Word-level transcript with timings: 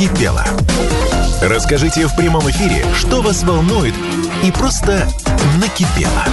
накипело. 0.00 0.44
Расскажите 1.42 2.06
в 2.06 2.16
прямом 2.16 2.48
эфире, 2.48 2.82
что 2.94 3.20
вас 3.20 3.42
волнует 3.42 3.94
и 4.42 4.50
просто 4.50 5.06
накипело. 5.58 6.24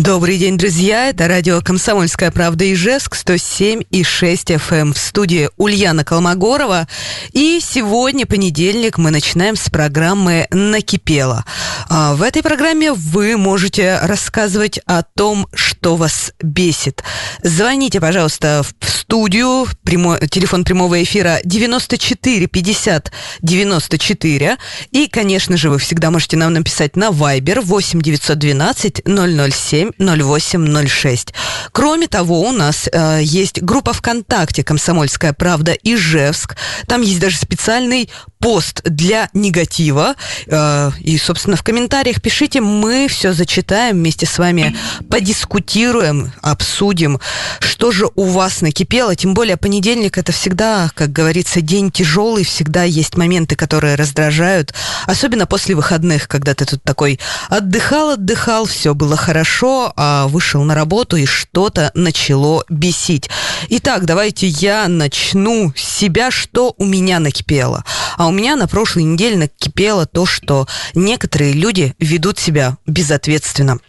Добрый 0.00 0.38
день, 0.38 0.56
друзья. 0.56 1.10
Это 1.10 1.28
радио 1.28 1.60
«Комсомольская 1.60 2.30
правда» 2.30 2.72
Ижевск, 2.72 3.14
107 3.14 3.82
и 3.90 4.02
6 4.02 4.52
FM. 4.52 4.74
Эм. 4.80 4.92
В 4.94 4.98
студии 4.98 5.50
Ульяна 5.58 6.04
Колмогорова. 6.04 6.88
И 7.32 7.60
сегодня, 7.62 8.24
понедельник, 8.24 8.96
мы 8.96 9.10
начинаем 9.10 9.56
с 9.56 9.68
программы 9.68 10.46
«Накипело». 10.50 11.44
А, 11.90 12.14
в 12.14 12.22
этой 12.22 12.42
программе 12.42 12.94
вы 12.94 13.36
можете 13.36 13.98
рассказывать 14.00 14.78
о 14.86 15.02
том, 15.02 15.46
что 15.52 15.96
вас 15.96 16.32
бесит. 16.42 17.04
Звоните, 17.42 18.00
пожалуйста, 18.00 18.62
в 18.62 18.88
студию. 19.10 19.66
Прямой, 19.82 20.26
телефон 20.28 20.64
прямого 20.64 21.02
эфира 21.02 21.40
94 21.44 22.46
50 22.46 23.12
94. 23.42 24.56
И, 24.92 25.08
конечно 25.08 25.58
же, 25.58 25.68
вы 25.68 25.78
всегда 25.78 26.10
можете 26.10 26.38
нам 26.38 26.54
написать 26.54 26.96
на 26.96 27.08
Viber 27.08 27.60
8 27.60 28.00
912 28.00 29.02
007 29.04 29.89
0806. 29.98 31.34
Кроме 31.72 32.08
того, 32.08 32.42
у 32.42 32.52
нас 32.52 32.88
э, 32.92 33.20
есть 33.22 33.62
группа 33.62 33.92
ВКонтакте 33.92 34.64
«Комсомольская 34.64 35.32
правда» 35.32 35.72
Ижевск. 35.72 36.56
Там 36.86 37.02
есть 37.02 37.20
даже 37.20 37.36
специальный 37.36 38.10
пост 38.40 38.80
для 38.84 39.28
негатива. 39.34 40.14
Э, 40.46 40.90
и, 41.00 41.18
собственно, 41.18 41.56
в 41.56 41.62
комментариях 41.62 42.20
пишите, 42.20 42.60
мы 42.60 43.06
все 43.08 43.32
зачитаем, 43.32 43.96
вместе 43.96 44.26
с 44.26 44.38
вами 44.38 44.74
подискутируем, 45.08 46.32
обсудим, 46.42 47.20
что 47.60 47.92
же 47.92 48.08
у 48.14 48.24
вас 48.24 48.62
накипело. 48.62 49.14
Тем 49.14 49.34
более 49.34 49.56
понедельник 49.56 50.18
это 50.18 50.32
всегда, 50.32 50.90
как 50.94 51.12
говорится, 51.12 51.60
день 51.60 51.90
тяжелый, 51.90 52.44
всегда 52.44 52.82
есть 52.84 53.16
моменты, 53.16 53.56
которые 53.56 53.94
раздражают, 53.94 54.74
особенно 55.06 55.46
после 55.46 55.74
выходных, 55.74 56.26
когда 56.26 56.54
ты 56.54 56.64
тут 56.64 56.82
такой 56.82 57.20
отдыхал, 57.48 58.10
отдыхал, 58.10 58.64
все 58.64 58.94
было 58.94 59.16
хорошо, 59.16 59.92
а 59.96 60.26
вышел 60.28 60.62
на 60.64 60.74
работу 60.74 61.16
и 61.16 61.26
что-то 61.26 61.90
начало 61.94 62.64
бесить. 62.70 63.28
Итак, 63.68 64.06
давайте 64.06 64.46
я 64.46 64.88
начну 64.88 65.72
с 65.76 65.82
себя, 65.82 66.30
что 66.30 66.74
у 66.78 66.84
меня 66.86 67.20
накипело. 67.20 67.84
А 68.16 68.29
у 68.30 68.32
меня 68.32 68.54
на 68.54 68.68
прошлой 68.68 69.02
неделе 69.02 69.36
накипело 69.36 70.06
то, 70.06 70.24
что 70.24 70.68
некоторые 70.94 71.52
люди 71.52 71.94
ведут 71.98 72.38
себя 72.38 72.76
безответственно. 72.86 73.80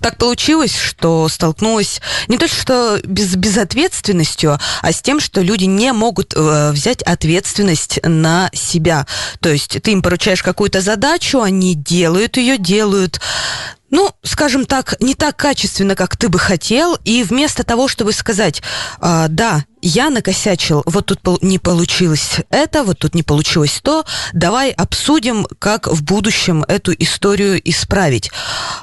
Так 0.00 0.18
получилось, 0.18 0.76
что 0.76 1.28
столкнулась 1.28 2.02
не 2.28 2.36
то 2.36 2.48
что 2.48 3.00
без 3.04 3.34
безответственностью, 3.36 4.58
а 4.82 4.92
с 4.92 5.00
тем, 5.00 5.20
что 5.20 5.40
люди 5.40 5.64
не 5.64 5.92
могут 5.92 6.34
э, 6.34 6.70
взять 6.72 7.02
ответственность 7.02 8.00
на 8.02 8.50
себя. 8.52 9.06
То 9.40 9.50
есть 9.50 9.80
ты 9.82 9.92
им 9.92 10.02
поручаешь 10.02 10.42
какую-то 10.42 10.80
задачу, 10.80 11.40
они 11.40 11.74
делают 11.74 12.36
ее, 12.36 12.58
делают 12.58 13.20
ну, 13.94 14.10
скажем 14.24 14.66
так, 14.66 15.00
не 15.00 15.14
так 15.14 15.36
качественно, 15.36 15.94
как 15.94 16.16
ты 16.16 16.28
бы 16.28 16.36
хотел, 16.36 16.98
и 17.04 17.22
вместо 17.22 17.62
того, 17.62 17.86
чтобы 17.86 18.12
сказать, 18.12 18.60
а, 18.98 19.28
да, 19.28 19.64
я 19.82 20.10
накосячил, 20.10 20.82
вот 20.84 21.06
тут 21.06 21.20
не 21.42 21.60
получилось 21.60 22.40
это, 22.50 22.82
вот 22.82 22.98
тут 22.98 23.14
не 23.14 23.22
получилось 23.22 23.80
то, 23.84 24.04
давай 24.32 24.72
обсудим, 24.72 25.46
как 25.60 25.86
в 25.86 26.02
будущем 26.02 26.64
эту 26.66 26.92
историю 26.92 27.60
исправить. 27.70 28.32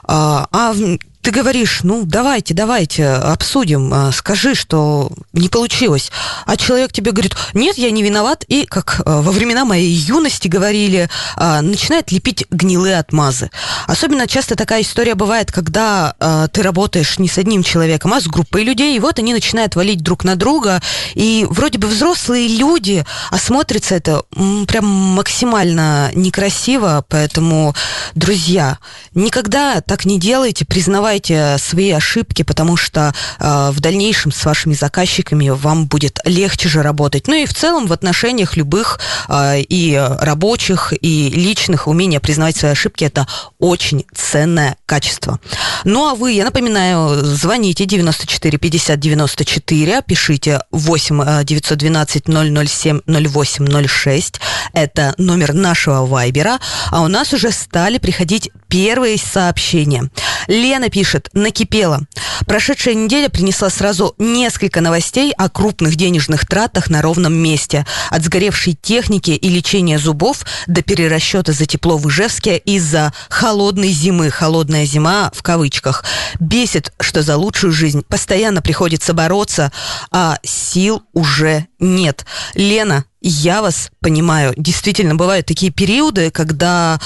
А, 0.04 0.48
а 0.50 0.74
ты 1.22 1.32
говоришь, 1.32 1.82
ну, 1.84 2.04
давайте, 2.06 2.54
давайте, 2.54 3.08
обсудим, 3.08 3.94
а, 3.94 4.12
скажи, 4.12 4.56
что 4.56 5.12
не 5.34 5.50
получилось. 5.50 6.12
А 6.46 6.58
человек 6.58 6.92
тебе 6.92 7.12
говорит, 7.12 7.36
нет, 7.54 7.78
я 7.78 7.92
не 7.92 8.02
виноват, 8.02 8.44
и, 8.48 8.66
как 8.66 9.02
а, 9.06 9.22
во 9.22 9.32
времена 9.32 9.64
моей 9.64 9.92
юности 9.92 10.48
говорили, 10.48 11.10
а, 11.36 11.62
начинает 11.62 12.12
лепить 12.12 12.46
гнилые 12.50 12.98
отмазы. 12.98 13.52
Особенно 13.86 14.28
часто 14.28 14.56
такая 14.56 14.82
история 14.82 15.16
бывает, 15.16 15.52
когда 15.52 16.16
ты 16.52 16.62
работаешь 16.62 17.20
не 17.20 17.28
с 17.28 17.38
одним 17.38 17.64
человеком, 17.64 18.14
а 18.14 18.22
с 18.22 18.28
группой 18.28 18.64
людей, 18.64 18.96
и 18.96 19.00
вот 19.00 19.20
они 19.20 19.34
начинают 19.34 19.76
валить 19.76 20.02
друг 20.02 20.24
на 20.24 20.36
друга, 20.36 20.82
и 21.14 21.46
вроде 21.50 21.78
бы 21.78 21.88
взрослые 21.88 22.48
люди, 22.48 23.06
а 23.30 23.38
смотрится 23.38 23.96
это 23.96 24.24
прям 24.68 24.86
максимально 24.86 26.12
некрасиво, 26.14 27.06
поэтому, 27.08 27.76
друзья, 28.16 28.78
никогда 29.14 29.82
так 29.82 30.06
не 30.06 30.20
делайте, 30.20 30.66
признавайте 30.66 31.11
признавайте 31.20 31.58
свои 31.58 31.92
ошибки, 31.92 32.44
потому 32.44 32.78
что 32.78 33.14
э, 33.40 33.72
в 33.72 33.80
дальнейшем 33.82 34.32
с 34.32 34.46
вашими 34.46 34.74
заказчиками 34.74 35.50
вам 35.50 35.88
будет 35.88 36.20
легче 36.24 36.70
же 36.70 36.82
работать. 36.82 37.28
Ну 37.28 37.36
и 37.36 37.46
в 37.46 37.54
целом 37.54 37.88
в 37.88 37.94
отношениях 37.94 38.56
любых 38.56 39.00
э, 39.28 39.62
и 39.62 40.02
рабочих, 40.20 40.94
и 41.02 41.30
личных 41.30 41.88
умение 41.88 42.20
признавать 42.20 42.56
свои 42.56 42.72
ошибки– 42.72 43.04
это 43.06 43.28
очень 43.60 44.06
ценное 44.16 44.78
качество. 44.86 45.40
Ну 45.84 46.08
а 46.08 46.16
вы, 46.16 46.32
я 46.32 46.46
напоминаю, 46.46 47.26
звоните 47.26 47.86
94 47.86 48.58
50 48.58 49.00
94, 49.00 50.02
пишите 50.08 50.62
8 50.72 51.44
912 51.44 52.24
007 52.26 53.02
08 53.08 53.88
06. 53.88 54.42
Это 54.74 55.14
номер 55.18 55.54
нашего 55.54 56.06
вайбера. 56.06 56.60
А 56.90 57.02
у 57.02 57.08
нас 57.08 57.34
уже 57.34 57.52
стали 57.52 57.98
приходить 57.98 58.50
первые 58.70 59.18
сообщения. 59.18 60.10
Лена 60.48 60.90
пишет, 60.90 61.01
накипела. 61.34 62.02
Прошедшая 62.46 62.96
неделя 62.96 63.30
принесла 63.30 63.70
сразу 63.70 64.16
несколько 64.18 64.82
новостей 64.82 65.32
о 65.38 65.50
крупных 65.50 65.96
денежных 65.96 66.48
тратах 66.48 66.90
на 66.90 67.02
ровном 67.02 67.34
месте. 67.34 67.86
От 68.10 68.24
сгоревшей 68.24 68.74
техники 68.74 69.32
и 69.32 69.50
лечения 69.50 70.00
зубов 70.00 70.46
до 70.68 70.82
перерасчета 70.82 71.54
за 71.54 71.66
тепло 71.66 71.98
в 71.98 72.10
Ижевске 72.10 72.58
из-за 72.58 73.14
холодной 73.30 73.90
зимы. 73.90 74.30
Холодная 74.32 74.86
зима 74.86 75.32
в 75.34 75.44
кавычках. 75.44 76.04
Бесит, 76.40 76.94
что 77.00 77.22
за 77.22 77.38
лучшую 77.38 77.72
жизнь 77.72 78.04
постоянно 78.08 78.62
приходится 78.62 79.14
бороться, 79.14 79.72
а 80.12 80.38
сил 80.44 81.04
уже 81.14 81.68
нет. 81.80 82.26
Лена, 82.56 83.06
я 83.22 83.62
вас 83.62 83.92
понимаю. 84.00 84.54
Действительно, 84.58 85.16
бывают 85.16 85.46
такие 85.46 85.72
периоды, 85.72 86.32
когда 86.32 87.00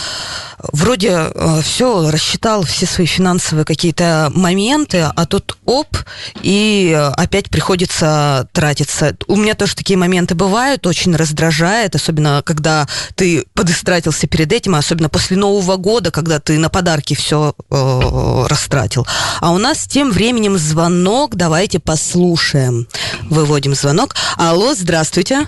вроде 0.60 1.10
э, 1.10 1.62
все 1.62 2.10
рассчитал, 2.10 2.64
все 2.64 2.86
свои 2.86 3.06
финансовые 3.06 3.66
какие-то 3.66 4.32
моменты, 4.34 5.12
а 5.14 5.26
тут 5.26 5.58
оп, 5.66 5.98
и 6.42 6.98
опять 7.18 7.50
приходится 7.50 8.48
тратиться. 8.54 9.18
У 9.28 9.36
меня 9.36 9.56
тоже 9.56 9.76
такие 9.76 9.98
моменты 9.98 10.36
бывают, 10.36 10.88
очень 10.88 11.16
раздражает, 11.16 11.96
особенно 11.96 12.42
когда 12.46 12.88
ты 13.16 13.46
подистратился 13.54 14.28
перед 14.28 14.54
этим, 14.54 14.76
особенно 14.76 15.10
после 15.10 15.36
Нового 15.36 15.76
года, 15.76 16.12
когда 16.12 16.40
ты 16.40 16.58
на 16.58 16.70
подарки 16.70 17.14
все 17.14 17.54
э, 17.70 18.46
растратил. 18.48 19.06
А 19.42 19.52
у 19.52 19.58
нас 19.58 19.86
тем 19.86 20.12
временем 20.12 20.58
звонок, 20.58 21.36
давайте 21.36 21.80
послушаем. 21.80 22.88
Выводим 23.24 23.76
звонок. 23.76 24.16
Алло, 24.38 24.74
здравствуйте. 24.74 25.46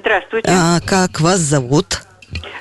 Здравствуйте. 0.00 0.48
А, 0.50 0.80
как 0.80 1.20
вас 1.20 1.38
зовут? 1.38 2.02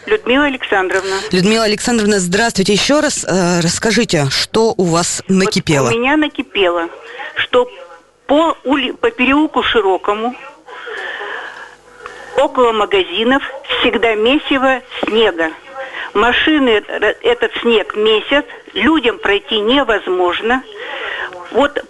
Людмила 0.06 0.46
Александровна. 0.46 1.16
Людмила 1.32 1.64
Александровна, 1.64 2.20
здравствуйте. 2.20 2.74
Еще 2.74 3.00
раз 3.00 3.24
э, 3.24 3.62
расскажите, 3.62 4.28
что 4.30 4.74
у 4.76 4.84
вас 4.84 5.24
накипело? 5.30 5.86
Вот 5.86 5.96
у 5.96 6.00
меня 6.00 6.18
накипело, 6.18 6.90
что 7.36 7.70
по, 8.28 8.58
ули... 8.66 8.92
по 8.92 9.10
переулку 9.12 9.64
Широкому 9.64 10.36
около 12.38 12.74
магазинов 12.74 13.44
всегда 13.80 14.16
месиво 14.16 14.82
снега. 15.06 15.52
Машины 16.14 16.84
этот 17.22 17.52
снег 17.62 17.96
месят, 17.96 18.46
людям 18.74 19.18
пройти 19.20 19.60
невозможно. 19.60 20.64
Вот 21.52 21.86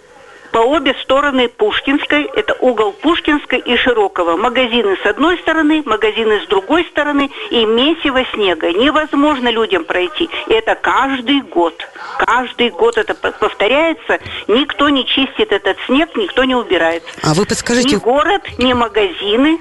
по 0.52 0.58
обе 0.58 0.94
стороны 1.02 1.48
Пушкинской, 1.48 2.24
это 2.34 2.54
угол 2.60 2.92
Пушкинской 2.92 3.58
и 3.58 3.76
Широкого. 3.76 4.36
Магазины 4.36 4.96
с 5.02 5.06
одной 5.06 5.38
стороны, 5.38 5.82
магазины 5.84 6.40
с 6.44 6.46
другой 6.48 6.84
стороны 6.86 7.30
и 7.50 7.64
месиво 7.64 8.24
снега. 8.34 8.72
Невозможно 8.72 9.48
людям 9.48 9.84
пройти. 9.84 10.28
И 10.48 10.52
это 10.52 10.74
каждый 10.74 11.40
год. 11.42 11.74
Каждый 12.18 12.70
год 12.70 12.98
это 12.98 13.14
повторяется. 13.14 14.18
Никто 14.48 14.88
не 14.88 15.04
чистит 15.06 15.52
этот 15.52 15.76
снег, 15.86 16.16
никто 16.16 16.44
не 16.44 16.54
убирает. 16.54 17.02
А 17.22 17.34
вы 17.34 17.46
подскажите... 17.46 17.96
Ни 17.96 17.98
город, 17.98 18.42
ни 18.58 18.72
магазины 18.72 19.60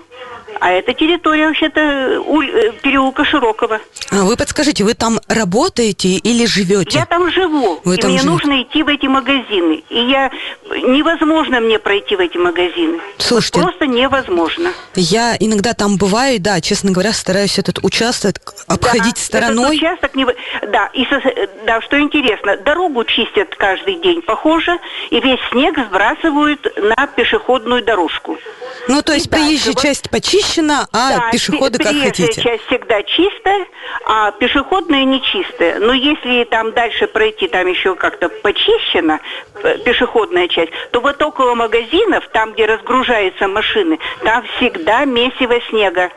А 0.60 0.72
это 0.72 0.94
территория 0.94 1.48
вообще-то 1.48 2.22
уль- 2.26 2.50
э, 2.50 2.72
переулка 2.82 3.24
Широкого. 3.24 3.80
А 4.12 4.24
вы 4.24 4.36
подскажите, 4.36 4.84
вы 4.84 4.94
там 4.94 5.20
работаете 5.28 6.10
или 6.10 6.46
живете? 6.46 6.98
Я 7.00 7.06
там 7.06 7.32
живу, 7.32 7.80
Вы 7.86 7.96
и 7.96 7.98
там 7.98 8.12
мне 8.12 8.20
живете. 8.20 8.32
нужно 8.34 8.62
идти 8.64 8.84
в 8.84 8.88
эти 8.88 9.06
магазины. 9.08 9.84
И 9.90 10.00
я 10.10 10.32
невозможно 10.70 11.60
мне 11.60 11.80
пройти 11.80 12.16
в 12.16 12.20
эти 12.20 12.38
магазины. 12.38 13.00
Слушайте. 13.18 13.62
Просто 13.62 13.86
невозможно. 13.88 14.72
Я 14.96 15.36
иногда 15.40 15.74
там 15.74 15.98
бываю, 15.98 16.36
и 16.36 16.40
да, 16.40 16.60
честно 16.62 16.92
говоря, 16.92 17.14
стараюсь 17.14 17.58
этот 17.60 17.80
участок 17.84 18.54
обходить 18.68 19.16
Да, 19.16 19.22
стороной. 19.22 19.78
Этот 19.78 19.78
участок 19.78 20.16
не... 20.16 20.26
Да, 20.68 20.88
и 20.94 21.06
со- 21.06 21.22
да, 21.66 21.82
что 21.82 22.00
интересно, 22.00 22.58
дорогу 22.58 23.04
чистят 23.06 23.56
каждый 23.56 23.96
день, 23.96 24.22
похоже, 24.22 24.78
и 25.10 25.20
весь 25.20 25.40
снег 25.52 25.78
сбрасывают 25.88 26.68
на 26.78 27.08
пешеходную 27.08 27.84
дорожку. 27.84 28.38
Ну, 28.90 29.04
то 29.04 29.14
есть 29.14 29.28
И 29.28 29.30
проезжая 29.30 29.74
вот- 29.76 29.84
часть 29.84 30.10
почищена, 30.10 30.88
а 30.92 31.18
Да, 31.18 31.30
пешеходы 31.32 31.78
пе- 31.78 31.84
как 31.84 31.94
приезжая 31.94 32.10
хотите. 32.10 32.42
часть 32.42 32.66
всегда 32.66 33.04
чистая, 33.04 33.66
а 34.06 34.32
пешеходная 34.32 35.04
не 35.04 35.22
чистая. 35.22 35.80
Но 35.80 35.94
если 35.94 36.44
там 36.46 36.72
дальше 36.74 37.06
пройти, 37.08 37.48
там 37.48 37.68
еще 37.68 37.94
как-то 37.96 38.30
почищена 38.30 39.20
э, 39.64 39.78
пешеходная 39.86 40.48
часть, 40.48 40.72
то 40.92 41.02
вот 41.02 41.22
около 41.22 41.54
магазинов, 41.54 42.28
там, 42.34 42.54
где 42.54 42.66
разгружаются 42.66 43.48
машины, 43.48 44.00
там 44.24 44.44
всегда 44.58 45.06
месиво 45.06 45.60
снега. 45.70 46.10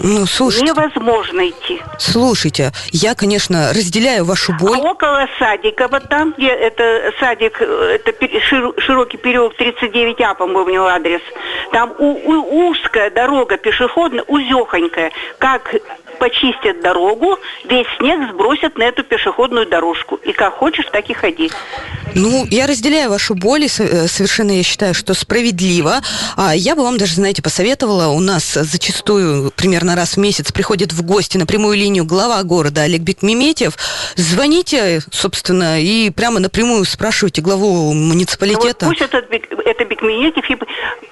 Ну, 0.00 0.26
слушайте, 0.26 0.66
Невозможно 0.66 1.48
идти. 1.48 1.80
слушайте, 1.98 2.72
я, 2.90 3.14
конечно, 3.14 3.70
разделяю 3.72 4.24
вашу 4.24 4.52
боль. 4.58 4.76
А 4.78 4.80
около 4.90 5.26
садика, 5.38 5.88
вот 5.88 6.08
там, 6.08 6.34
где 6.36 6.48
это 6.48 7.12
садик, 7.20 7.60
это 7.60 8.12
широкий 8.80 9.16
переулок 9.16 9.54
39А, 9.58 10.34
по-моему, 10.34 10.84
адрес, 10.86 11.20
там 11.72 11.94
у- 11.98 12.04
у- 12.32 12.70
узкая 12.70 13.10
дорога 13.10 13.56
пешеходная, 13.56 14.24
узехонькая. 14.26 15.12
Как 15.38 15.74
почистят 16.18 16.80
дорогу, 16.80 17.38
весь 17.68 17.86
снег 17.98 18.30
сбросят 18.32 18.76
на 18.78 18.84
эту 18.84 19.02
пешеходную 19.04 19.66
дорожку. 19.68 20.16
И 20.16 20.32
как 20.32 20.54
хочешь, 20.56 20.86
так 20.92 21.08
и 21.10 21.14
ходи. 21.14 21.50
Ну, 22.14 22.46
я 22.50 22.66
разделяю 22.68 23.10
вашу 23.10 23.34
боль, 23.34 23.64
и 23.64 23.66
э, 23.66 24.06
совершенно 24.06 24.52
я 24.52 24.62
считаю, 24.62 24.94
что 24.94 25.14
справедливо. 25.14 25.96
А 26.36 26.54
я 26.54 26.76
бы 26.76 26.84
вам 26.84 26.98
даже, 26.98 27.14
знаете, 27.16 27.42
посоветовала, 27.42 28.08
у 28.08 28.20
нас 28.20 28.54
зачастую 28.54 29.50
примерно 29.56 29.73
раз 29.94 30.16
в 30.16 30.20
месяц 30.20 30.52
приходит 30.52 30.92
в 30.92 31.02
гости 31.02 31.36
на 31.36 31.46
прямую 31.46 31.76
линию 31.76 32.04
глава 32.04 32.42
города 32.42 32.82
Олег 32.82 33.02
Бекмеметьев. 33.02 33.76
Звоните, 34.16 35.00
собственно, 35.10 35.80
и 35.80 36.10
прямо 36.10 36.40
напрямую 36.40 36.84
спрашивайте 36.84 37.42
главу 37.42 37.92
Ну 37.92 38.08
муниципалитета. 38.08 38.86
Вот 38.86 38.96
пусть 38.96 39.02
этот, 39.02 39.26
это 39.30 39.84
Бекменетьев 39.84 40.50
и, 40.50 40.56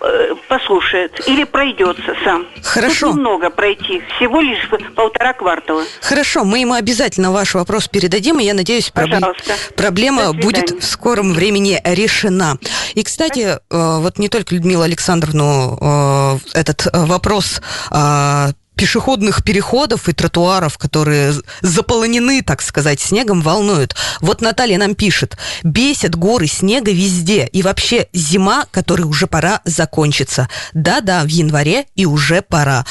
э, 0.01 0.35
послушает 0.53 1.19
или 1.27 1.45
пройдется 1.45 2.13
сам. 2.25 2.47
Хорошо. 2.63 3.07
Тут 3.07 3.17
немного 3.17 3.49
пройти, 3.49 4.03
всего 4.17 4.43
лишь 4.43 4.69
полтора 4.95 5.33
квартала. 5.33 5.83
Хорошо, 6.03 6.45
мы 6.45 6.59
ему 6.59 6.75
обязательно 6.75 7.33
ваш 7.33 7.55
вопрос 7.55 7.89
передадим, 7.89 8.39
и 8.39 8.45
я 8.45 8.53
надеюсь, 8.53 8.91
проблем- 8.91 9.25
проблема 9.77 10.35
будет 10.35 10.71
в 10.71 10.85
скором 10.85 11.33
времени 11.33 11.81
решена. 11.85 12.59
И, 12.95 13.03
кстати, 13.03 13.41
э, 13.41 13.59
вот 13.71 14.19
не 14.19 14.29
только 14.29 14.55
Людмила 14.55 14.85
Александровну 14.85 15.79
э, 15.81 16.59
этот 16.59 16.87
э, 16.87 16.91
вопрос 17.07 17.63
э, 17.91 18.53
пешеходных 18.75 19.45
переходов 19.45 20.09
и 20.09 20.13
тротуаров, 20.13 20.79
которые 20.79 21.35
заполонены, 21.61 22.43
так 22.43 22.63
сказать, 22.63 23.01
снегом, 23.01 23.41
волнуют. 23.41 23.95
Вот 24.21 24.41
Наталья 24.41 24.79
нам 24.79 24.95
пишет, 24.95 25.37
бесят 25.63 26.17
горы 26.17 26.47
снега 26.47 26.91
везде, 26.91 27.47
и 27.53 27.63
вообще 27.63 28.09
зима, 28.13 28.67
которой 28.71 29.03
уже 29.03 29.27
пора 29.27 29.61
закончиться. 29.65 30.49
Да-да, 30.73 31.23
в 31.23 31.29
январе 31.29 31.85
и 31.95 32.07
уже 32.07 32.43
пора. 32.43 32.85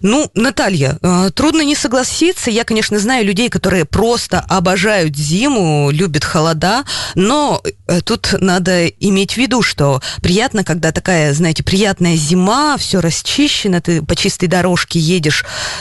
Ну, 0.00 0.30
Наталья, 0.34 0.98
э, 1.00 1.30
трудно 1.34 1.62
не 1.62 1.74
согласиться. 1.74 2.50
Я, 2.50 2.64
конечно, 2.64 2.98
знаю 2.98 3.24
людей, 3.24 3.48
которые 3.48 3.84
просто 3.84 4.40
обожают 4.40 5.16
зиму, 5.16 5.90
любят 5.90 6.24
холода, 6.24 6.84
но 7.14 7.62
э, 7.86 8.00
тут 8.02 8.34
надо 8.40 8.86
иметь 8.86 9.34
в 9.34 9.36
виду, 9.36 9.62
что 9.62 10.02
приятно, 10.22 10.64
когда 10.64 10.92
такая, 10.92 11.32
знаете, 11.32 11.62
приятная 11.62 12.16
зима, 12.16 12.76
все 12.76 13.00
расчищено, 13.00 13.80
ты 13.80 14.02
по 14.02 14.16
чистой 14.16 14.46
дорожке 14.46 14.98
едешь, 14.98 15.27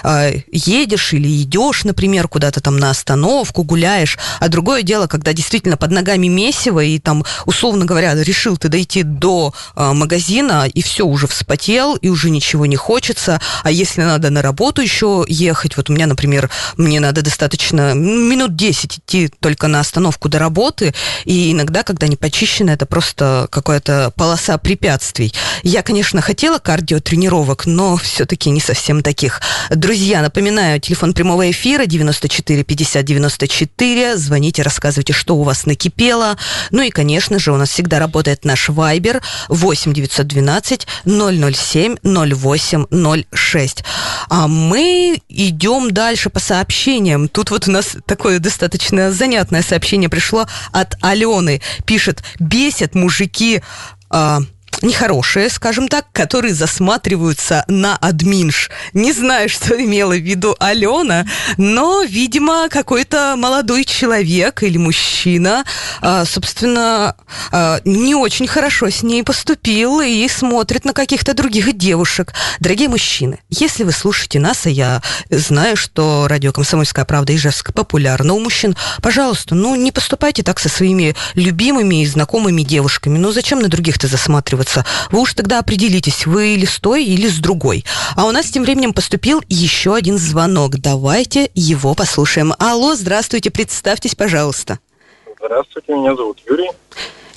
э, 0.04 0.42
едешь 0.52 1.14
или 1.14 1.42
идешь, 1.42 1.84
например, 1.84 2.28
куда-то 2.28 2.62
там 2.62 2.78
на 2.78 2.90
остановку, 2.90 3.64
гуляешь. 3.64 4.18
А 4.40 4.50
другое 4.50 4.84
дело, 4.84 5.08
когда 5.08 5.34
действительно 5.34 5.78
под 5.78 5.92
ногами 5.92 6.28
месиво, 6.28 6.84
и 6.84 7.00
там, 7.00 7.26
условно 7.46 7.86
говоря, 7.86 8.16
решил 8.16 8.58
ты 8.58 8.70
дойти 8.70 9.04
до 9.04 9.54
э, 9.76 9.92
магазина, 9.94 10.68
и 10.68 10.82
все, 10.82 11.06
уже 11.06 11.28
вспотел, 11.28 11.96
и 11.96 12.10
уже 12.10 12.30
ничего 12.30 12.66
не 12.66 12.76
хочется. 12.76 13.40
А 13.64 13.72
если 13.72 14.02
надо 14.02 14.30
на 14.30 14.42
работу 14.42 14.82
еще 14.82 15.26
ехать, 15.28 15.78
вот 15.78 15.90
у 15.90 15.94
меня, 15.94 16.08
например, 16.08 16.50
мне 16.78 17.00
надо 17.00 17.22
достаточно 17.22 17.94
минут 17.94 18.56
10 18.56 18.98
идти 19.00 19.30
только 19.40 19.68
на 19.68 19.80
остановку 19.80 20.30
до 20.30 20.40
работы, 20.40 20.94
и 21.26 21.52
иногда, 21.52 21.84
когда 21.84 22.08
не 22.08 22.16
почищено, 22.16 22.74
это 22.74 22.86
просто 22.86 23.48
какая-то 23.52 24.12
полоса 24.16 24.58
препятствий. 24.58 25.34
Я, 25.64 25.82
конечно, 25.82 26.22
хотела 26.22 26.60
кардиотренировок, 26.60 27.66
но 27.66 27.98
все-таки 27.98 28.50
не 28.50 28.60
совсем 28.60 29.02
таких. 29.02 29.37
Друзья, 29.70 30.22
напоминаю, 30.22 30.80
телефон 30.80 31.14
прямого 31.14 31.50
эфира 31.52 31.86
94 31.86 32.64
50 32.64 33.06
94. 33.06 34.18
Звоните, 34.18 34.62
рассказывайте, 34.62 35.14
что 35.14 35.36
у 35.36 35.44
вас 35.44 35.66
накипело. 35.66 36.38
Ну 36.72 36.82
и, 36.82 36.90
конечно 36.90 37.40
же, 37.40 37.52
у 37.52 37.58
нас 37.58 37.70
всегда 37.70 38.00
работает 38.00 38.46
наш 38.46 38.70
Вайбер 38.70 39.22
8 39.50 39.94
912 39.94 40.88
007 41.06 41.96
08 42.04 43.24
06. 43.34 43.84
А 44.30 44.48
мы 44.48 45.22
идем 45.30 45.92
дальше 45.92 46.30
по 46.30 46.40
сообщениям. 46.40 47.28
Тут 47.28 47.52
вот 47.52 47.68
у 47.68 47.72
нас 47.72 47.98
такое 48.06 48.40
достаточно 48.40 49.12
занятное 49.12 49.62
сообщение 49.62 50.10
пришло 50.10 50.48
от 50.72 50.96
Алены. 51.02 51.62
Пишет, 51.86 52.24
бесят 52.40 52.96
мужики... 52.96 53.62
а, 54.10 54.42
нехорошие, 54.82 55.50
скажем 55.50 55.88
так, 55.88 56.06
которые 56.12 56.54
засматриваются 56.54 57.66
на 57.68 57.96
админш. 57.98 58.70
Не 58.94 59.12
знаю, 59.14 59.50
что 59.50 59.82
имела 59.82 60.14
в 60.14 60.22
виду 60.22 60.56
Алена, 60.60 61.26
но, 61.58 62.04
видимо, 62.04 62.70
какой-то 62.70 63.36
молодой 63.38 63.86
человек 63.86 64.64
или 64.64 64.78
мужчина, 64.78 65.64
а, 66.02 66.26
собственно, 66.26 67.16
а, 67.52 67.80
не 67.86 68.16
очень 68.16 68.48
хорошо 68.48 68.90
с 68.90 69.04
ней 69.04 69.24
поступил 69.24 70.02
и 70.02 70.28
смотрит 70.28 70.86
на 70.86 70.94
каких-то 70.94 71.34
других 71.34 71.76
девушек. 71.78 72.34
Дорогие 72.60 72.90
мужчины, 72.90 73.40
если 73.50 73.84
вы 73.84 73.92
слушаете 73.92 74.40
нас, 74.40 74.66
а 74.66 74.70
я 74.70 75.02
знаю, 75.30 75.76
что 75.76 76.28
радио 76.28 76.52
«Комсомольская 76.52 77.06
правда» 77.06 77.36
Ижевск 77.36 77.74
популярно 77.74 78.34
у 78.34 78.40
мужчин, 78.40 78.76
пожалуйста, 79.02 79.56
ну 79.56 79.76
не 79.76 79.92
поступайте 79.92 80.44
так 80.44 80.60
со 80.60 80.70
своими 80.70 81.16
любимыми 81.34 82.04
и 82.04 82.06
знакомыми 82.06 82.62
девушками. 82.62 83.18
Ну 83.18 83.32
зачем 83.32 83.60
на 83.60 83.68
других-то 83.68 84.08
засматриваться? 84.08 84.67
Вы 85.12 85.22
уж 85.22 85.34
тогда 85.34 85.60
определитесь, 85.60 86.26
вы 86.26 86.56
или 86.56 86.66
с 86.66 86.80
той, 86.80 87.04
или 87.04 87.28
с 87.28 87.40
другой. 87.40 87.86
А 88.16 88.26
у 88.26 88.32
нас 88.32 88.48
тем 88.48 88.64
временем 88.64 88.94
поступил 88.94 89.42
еще 89.50 89.96
один 89.96 90.18
звонок. 90.18 90.78
Давайте 90.78 91.50
его 91.54 91.94
послушаем. 91.96 92.54
Алло, 92.60 92.96
здравствуйте, 92.96 93.52
представьтесь, 93.52 94.16
пожалуйста. 94.16 94.80
Здравствуйте, 95.40 95.94
меня 95.94 96.16
зовут 96.16 96.40
Юрий. 96.48 96.70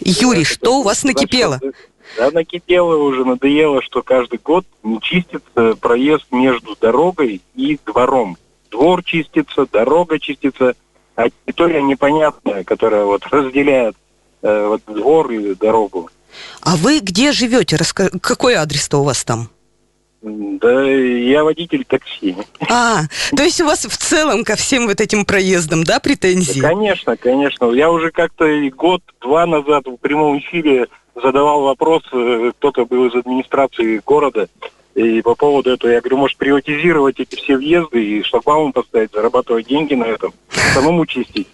Юрий, 0.01 0.45
что 0.45 0.79
у 0.79 0.83
вас 0.83 1.05
накипело? 1.05 1.61
Да, 2.17 2.31
накипело 2.31 2.97
уже, 2.97 3.25
надоело, 3.25 3.83
что 3.83 4.03
каждый 4.03 4.41
год 4.43 4.67
не 4.83 5.01
чистится 5.01 5.77
проезд 5.81 6.27
между 6.31 6.77
дорогой 6.81 7.41
и 7.55 7.79
двором. 7.87 8.37
Двор 8.71 9.05
чистится, 9.05 9.67
дорога 9.71 10.19
чистится, 10.19 10.75
а 11.15 11.29
территория 11.29 11.83
непонятная, 11.83 12.65
которая 12.65 13.05
вот 13.05 13.27
разделяет 13.27 13.97
э, 14.43 14.67
вот 14.67 14.83
двор 14.87 15.31
и 15.31 15.55
дорогу. 15.55 16.11
А 16.63 16.77
вы 16.77 17.01
где 17.01 17.33
живете? 17.33 17.77
Раска- 17.77 18.19
Какой 18.21 18.55
адрес-то 18.55 18.99
у 18.99 19.05
вас 19.05 19.25
там? 19.25 19.49
Да, 20.23 20.85
я 20.85 21.45
водитель 21.45 21.85
такси. 21.85 22.37
А, 22.69 23.05
то 23.35 23.43
есть 23.43 23.61
у 23.63 23.65
вас 23.65 23.87
в 23.87 23.97
целом 23.97 24.45
ко 24.45 24.55
всем 24.55 24.87
вот 24.87 25.01
этим 25.01 25.25
проездам, 25.25 25.83
да, 25.83 25.99
претензии? 25.99 26.61
Да, 26.61 26.69
конечно, 26.69 27.17
конечно. 27.17 27.71
Я 27.73 27.91
уже 27.91 28.11
как-то 28.11 28.45
год-два 28.77 29.47
назад 29.47 29.87
в 29.87 29.97
прямом 29.97 30.39
эфире 30.39 30.89
задавал 31.15 31.63
вопрос, 31.63 32.03
э, 32.13 32.53
кто-то 32.59 32.85
был 32.85 33.07
из 33.07 33.15
администрации 33.15 34.03
города, 34.05 34.49
и 34.95 35.23
по 35.23 35.35
поводу 35.35 35.71
этого 35.71 35.91
я 35.91 36.01
говорю, 36.01 36.19
может 36.19 36.37
приватизировать 36.37 37.19
эти 37.19 37.37
все 37.37 37.57
въезды 37.57 38.05
и 38.05 38.23
шлагбаум 38.23 38.73
поставить, 38.73 39.13
зарабатывать 39.13 39.69
деньги 39.69 39.95
на 39.95 40.05
этом, 40.05 40.35
самому 40.75 41.07
чистить. 41.07 41.49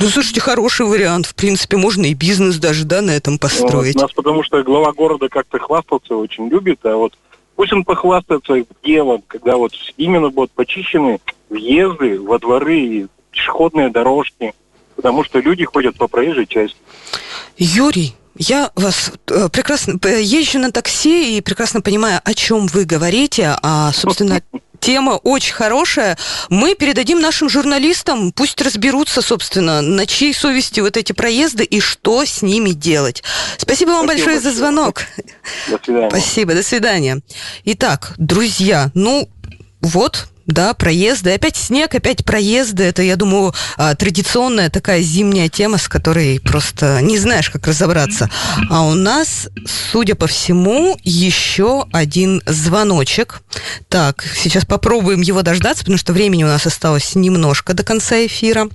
Ну, 0.00 0.08
слушайте, 0.08 0.40
хороший 0.40 0.86
вариант. 0.86 1.26
В 1.26 1.34
принципе, 1.34 1.76
можно 1.76 2.06
и 2.06 2.14
бизнес 2.14 2.56
даже, 2.56 2.86
да, 2.86 3.02
на 3.02 3.10
этом 3.10 3.38
построить. 3.38 3.94
Вот, 3.94 4.02
нас 4.02 4.12
потому 4.12 4.42
что 4.42 4.62
глава 4.62 4.92
города 4.92 5.28
как-то 5.28 5.58
хвастаться 5.58 6.16
очень 6.16 6.48
любит, 6.48 6.80
а 6.84 6.96
вот 6.96 7.12
пусть 7.54 7.72
он 7.74 7.84
похвастается 7.84 8.64
делом, 8.82 9.22
когда 9.26 9.56
вот 9.56 9.72
именно 9.98 10.30
будут 10.30 10.52
почищены 10.52 11.20
въезды 11.50 12.18
во 12.18 12.38
дворы 12.38 12.80
и 12.80 13.06
пешеходные 13.30 13.90
дорожки, 13.90 14.54
потому 14.96 15.22
что 15.22 15.38
люди 15.38 15.66
ходят 15.66 15.96
по 15.96 16.08
проезжей 16.08 16.46
части. 16.46 16.78
Юрий, 17.58 18.14
Я 18.36 18.70
вас 18.74 19.12
э, 19.28 19.48
прекрасно 19.52 19.98
езжу 20.08 20.60
на 20.60 20.72
такси 20.72 21.36
и 21.36 21.40
прекрасно 21.42 21.82
понимаю, 21.82 22.22
о 22.24 22.32
чем 22.32 22.68
вы 22.68 22.86
говорите, 22.86 23.54
а, 23.62 23.92
собственно, 23.92 24.40
тема 24.80 25.12
очень 25.12 25.54
хорошая. 25.54 26.18
Мы 26.48 26.74
передадим 26.74 27.20
нашим 27.20 27.48
журналистам, 27.48 28.32
пусть 28.32 28.60
разберутся, 28.60 29.22
собственно, 29.22 29.82
на 29.82 30.06
чьей 30.06 30.34
совести 30.34 30.80
вот 30.80 30.96
эти 30.96 31.12
проезды 31.12 31.64
и 31.64 31.80
что 31.80 32.24
с 32.24 32.42
ними 32.42 32.70
делать. 32.70 33.22
Спасибо 33.58 33.90
вам 33.90 34.06
Спасибо 34.06 34.06
большое, 34.06 34.36
большое 34.36 34.52
за 34.52 34.58
звонок. 34.58 35.02
До 35.68 35.78
свидания. 35.82 36.10
Спасибо, 36.10 36.54
до 36.54 36.62
свидания. 36.62 37.20
Итак, 37.64 38.14
друзья, 38.18 38.90
ну 38.94 39.28
вот, 39.80 40.28
да, 40.52 40.74
проезды. 40.74 41.32
Опять 41.32 41.56
снег, 41.56 41.94
опять 41.94 42.24
проезды. 42.24 42.84
Это, 42.84 43.02
я 43.02 43.16
думаю, 43.16 43.54
а, 43.76 43.94
традиционная 43.94 44.70
такая 44.70 45.02
зимняя 45.02 45.48
тема, 45.48 45.78
с 45.78 45.88
которой 45.88 46.40
просто 46.40 47.00
не 47.02 47.18
знаешь, 47.18 47.50
как 47.50 47.66
разобраться. 47.66 48.30
А 48.68 48.82
у 48.82 48.94
нас, 48.94 49.48
судя 49.92 50.14
по 50.14 50.26
всему, 50.26 50.98
еще 51.02 51.86
один 51.92 52.42
звоночек. 52.46 53.42
Так, 53.88 54.24
сейчас 54.36 54.64
попробуем 54.64 55.20
его 55.20 55.42
дождаться, 55.42 55.84
потому 55.84 55.98
что 55.98 56.12
времени 56.12 56.44
у 56.44 56.48
нас 56.48 56.66
осталось 56.66 57.14
немножко 57.14 57.74
до 57.74 57.82
конца 57.82 58.24
эфира. 58.26 58.68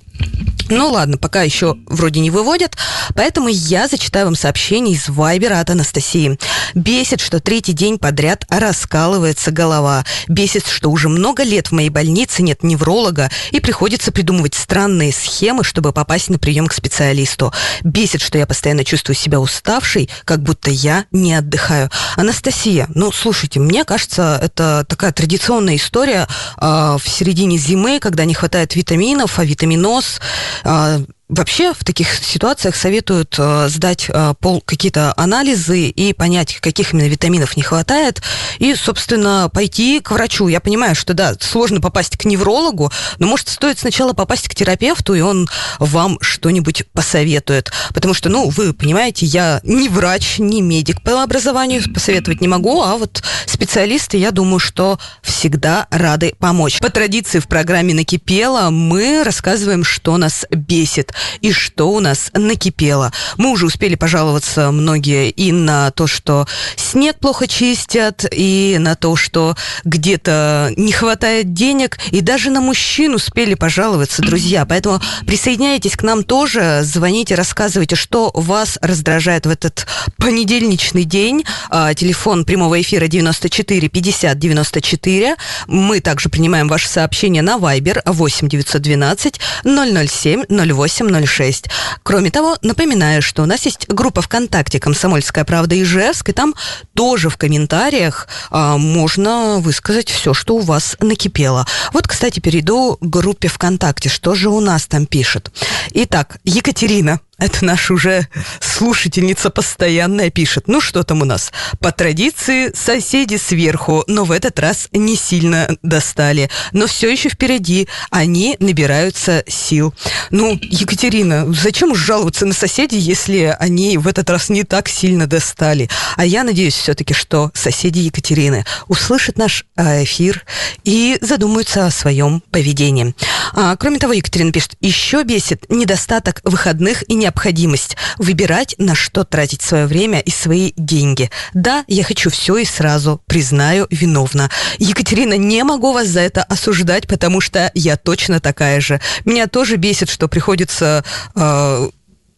Ну 0.69 0.89
ладно, 0.89 1.17
пока 1.17 1.43
еще 1.43 1.77
вроде 1.85 2.19
не 2.21 2.31
выводят, 2.31 2.75
поэтому 3.13 3.49
я 3.49 3.87
зачитаю 3.87 4.25
вам 4.25 4.35
сообщение 4.35 4.95
из 4.95 5.07
Вайбера 5.07 5.59
от 5.59 5.69
Анастасии. 5.69 6.39
Бесит, 6.73 7.21
что 7.21 7.39
третий 7.39 7.73
день 7.73 7.99
подряд 7.99 8.45
раскалывается 8.49 9.51
голова. 9.51 10.05
Бесит, 10.27 10.65
что 10.67 10.89
уже 10.89 11.07
много 11.07 11.43
лет 11.43 11.67
в 11.67 11.71
моей 11.71 11.89
больнице 11.89 12.41
нет 12.41 12.63
невролога 12.63 13.29
и 13.51 13.59
приходится 13.59 14.11
придумывать 14.11 14.55
странные 14.55 15.13
схемы, 15.13 15.63
чтобы 15.63 15.93
попасть 15.93 16.29
на 16.29 16.39
прием 16.39 16.67
к 16.67 16.73
специалисту. 16.73 17.53
Бесит, 17.83 18.21
что 18.21 18.39
я 18.39 18.47
постоянно 18.47 18.83
чувствую 18.83 19.15
себя 19.15 19.39
уставшей, 19.39 20.09
как 20.25 20.41
будто 20.41 20.71
я 20.71 21.05
не 21.11 21.35
отдыхаю. 21.35 21.91
Анастасия, 22.15 22.87
ну 22.95 23.11
слушайте, 23.11 23.59
мне 23.59 23.85
кажется, 23.85 24.39
это 24.41 24.83
такая 24.89 25.11
традиционная 25.11 25.75
история 25.75 26.27
э, 26.59 26.97
в 26.99 27.07
середине 27.07 27.57
зимы, 27.57 27.99
когда 27.99 28.25
не 28.25 28.33
хватает 28.33 28.75
витаминов, 28.75 29.37
а 29.37 29.45
витаминоз 29.45 30.19
uh, 30.63 30.99
Вообще 31.27 31.73
в 31.73 31.83
таких 31.83 32.23
ситуациях 32.23 32.75
советуют 32.75 33.35
э, 33.39 33.67
сдать 33.67 34.05
э, 34.09 34.35
пол 34.39 34.61
какие-то 34.61 35.11
анализы 35.17 35.87
и 35.87 36.13
понять, 36.13 36.57
каких 36.57 36.93
именно 36.93 37.07
витаминов 37.07 37.57
не 37.57 37.63
хватает, 37.63 38.21
и, 38.59 38.75
собственно, 38.75 39.49
пойти 39.51 40.01
к 40.01 40.11
врачу. 40.11 40.47
Я 40.47 40.59
понимаю, 40.59 40.93
что 40.93 41.15
да, 41.15 41.33
сложно 41.39 41.81
попасть 41.81 42.15
к 42.15 42.25
неврологу, 42.25 42.91
но 43.17 43.25
может 43.25 43.49
стоит 43.49 43.79
сначала 43.79 44.13
попасть 44.13 44.47
к 44.47 44.53
терапевту, 44.53 45.15
и 45.15 45.21
он 45.21 45.49
вам 45.79 46.19
что-нибудь 46.21 46.85
посоветует. 46.93 47.71
Потому 47.95 48.13
что, 48.13 48.29
ну, 48.29 48.47
вы 48.49 48.73
понимаете, 48.73 49.25
я 49.25 49.61
не 49.63 49.89
врач, 49.89 50.37
не 50.37 50.61
медик 50.61 51.01
по 51.01 51.23
образованию, 51.23 51.81
посоветовать 51.91 52.39
не 52.39 52.47
могу, 52.47 52.83
а 52.83 52.97
вот 52.97 53.23
специалисты, 53.47 54.17
я 54.17 54.29
думаю, 54.29 54.59
что 54.59 54.99
всегда 55.23 55.87
рады 55.89 56.35
помочь. 56.37 56.77
По 56.81 56.91
традиции 56.91 57.39
в 57.39 57.47
программе 57.47 57.95
«Накипело» 57.95 58.69
мы 58.69 59.23
рассказываем, 59.23 59.83
что 59.83 60.17
нас 60.17 60.45
бесит 60.51 61.14
и 61.41 61.51
что 61.51 61.89
у 61.89 61.99
нас 61.99 62.31
накипело. 62.33 63.11
Мы 63.37 63.51
уже 63.51 63.65
успели 63.65 63.95
пожаловаться 63.95 64.71
многие 64.71 65.29
и 65.29 65.51
на 65.51 65.91
то, 65.91 66.07
что 66.07 66.47
снег 66.75 67.17
плохо 67.19 67.47
чистят, 67.47 68.25
и 68.31 68.77
на 68.79 68.95
то, 68.95 69.15
что 69.15 69.55
где-то 69.83 70.71
не 70.77 70.91
хватает 70.91 71.53
денег, 71.53 71.97
и 72.11 72.21
даже 72.21 72.49
на 72.49 72.61
мужчин 72.61 73.13
успели 73.15 73.53
пожаловаться, 73.53 74.21
друзья. 74.21 74.65
Поэтому 74.65 75.01
присоединяйтесь 75.25 75.95
к 75.95 76.03
нам 76.03 76.23
тоже, 76.23 76.81
звоните, 76.83 77.35
рассказывайте, 77.35 77.95
что 77.95 78.31
вас 78.33 78.77
раздражает 78.81 79.45
в 79.45 79.49
этот 79.49 79.87
понедельничный 80.17 81.03
день. 81.03 81.45
А, 81.69 81.93
телефон 81.93 82.45
прямого 82.45 82.81
эфира 82.81 83.07
94 83.07 83.89
50 83.89 84.37
94. 84.37 85.35
Мы 85.67 85.99
также 85.99 86.29
принимаем 86.29 86.67
ваши 86.67 86.87
сообщения 86.87 87.41
на 87.41 87.57
Viber 87.57 88.01
8 88.05 88.47
912 88.47 89.39
007 89.63 90.43
08 90.49 91.04
806. 91.05 91.69
Кроме 92.03 92.31
того, 92.31 92.57
напоминаю, 92.61 93.21
что 93.21 93.43
у 93.43 93.45
нас 93.45 93.65
есть 93.65 93.87
группа 93.87 94.21
ВКонтакте 94.21 94.79
«Комсомольская 94.79 95.43
правда 95.43 95.81
Ижевск», 95.81 96.29
и 96.29 96.33
там 96.33 96.55
тоже 96.93 97.29
в 97.29 97.37
комментариях 97.37 98.27
а, 98.49 98.77
можно 98.77 99.57
высказать 99.59 100.09
все, 100.09 100.33
что 100.33 100.55
у 100.55 100.59
вас 100.59 100.97
накипело. 100.99 101.65
Вот, 101.93 102.07
кстати, 102.07 102.39
перейду 102.39 102.97
к 102.99 103.05
группе 103.05 103.47
ВКонтакте. 103.47 104.09
Что 104.09 104.35
же 104.35 104.49
у 104.49 104.59
нас 104.59 104.87
там 104.87 105.05
пишет? 105.05 105.51
Итак, 105.93 106.37
Екатерина 106.43 107.19
это 107.37 107.65
наша 107.65 107.93
уже 107.93 108.27
слушательница 108.61 109.49
постоянная 109.49 110.29
пишет. 110.29 110.67
Ну 110.67 110.79
что 110.79 111.03
там 111.03 111.21
у 111.21 111.25
нас? 111.25 111.51
По 111.79 111.91
традиции 111.91 112.71
соседи 112.73 113.35
сверху, 113.35 114.03
но 114.07 114.23
в 114.23 114.31
этот 114.31 114.57
раз 114.59 114.87
не 114.93 115.17
сильно 115.17 115.77
достали. 115.81 116.49
Но 116.71 116.87
все 116.87 117.11
еще 117.11 117.29
впереди. 117.29 117.87
Они 118.09 118.55
набираются 118.59 119.43
сил. 119.47 119.93
Ну, 120.31 120.57
Екатерина, 120.61 121.51
зачем 121.53 121.91
уж 121.91 121.99
жаловаться 121.99 122.45
на 122.45 122.53
соседей, 122.53 122.99
если 122.99 123.55
они 123.59 123.97
в 123.97 124.07
этот 124.07 124.29
раз 124.29 124.49
не 124.49 124.63
так 124.63 124.87
сильно 124.87 125.27
достали? 125.27 125.89
А 126.15 126.25
я 126.25 126.43
надеюсь 126.43 126.75
все-таки, 126.75 127.13
что 127.13 127.51
соседи 127.53 127.99
Екатерины 127.99 128.65
услышат 128.87 129.37
наш 129.37 129.65
а, 129.75 130.03
эфир 130.03 130.45
и 130.83 131.17
задумаются 131.21 131.85
о 131.85 131.91
своем 131.91 132.41
поведении. 132.51 133.13
А, 133.53 133.75
кроме 133.75 133.99
того, 133.99 134.13
Екатерина 134.13 134.51
пишет, 134.51 134.75
еще 134.79 135.23
бесит 135.23 135.65
недостаток 135.69 136.41
выходных 136.43 137.03
и 137.09 137.15
не 137.15 137.24
необходимость 137.25 137.97
выбирать, 138.17 138.75
на 138.77 138.93
что 138.93 139.23
тратить 139.23 139.63
свое 139.63 139.87
время 139.87 140.19
и 140.19 140.29
свои 140.29 140.73
деньги. 140.77 141.31
Да, 141.53 141.83
я 141.87 142.03
хочу 142.03 142.29
все 142.29 142.57
и 142.57 142.65
сразу, 142.65 143.19
признаю, 143.25 143.87
виновна. 143.89 144.51
Екатерина, 144.77 145.35
не 145.37 145.63
могу 145.63 145.91
вас 145.91 146.07
за 146.07 146.19
это 146.19 146.43
осуждать, 146.43 147.07
потому 147.07 147.41
что 147.41 147.71
я 147.73 147.97
точно 147.97 148.39
такая 148.39 148.79
же. 148.79 149.01
Меня 149.25 149.47
тоже 149.47 149.77
бесит, 149.77 150.09
что 150.09 150.27
приходится 150.27 151.03
э, 151.35 151.89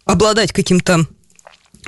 обладать 0.05 0.53
каким-то 0.53 1.05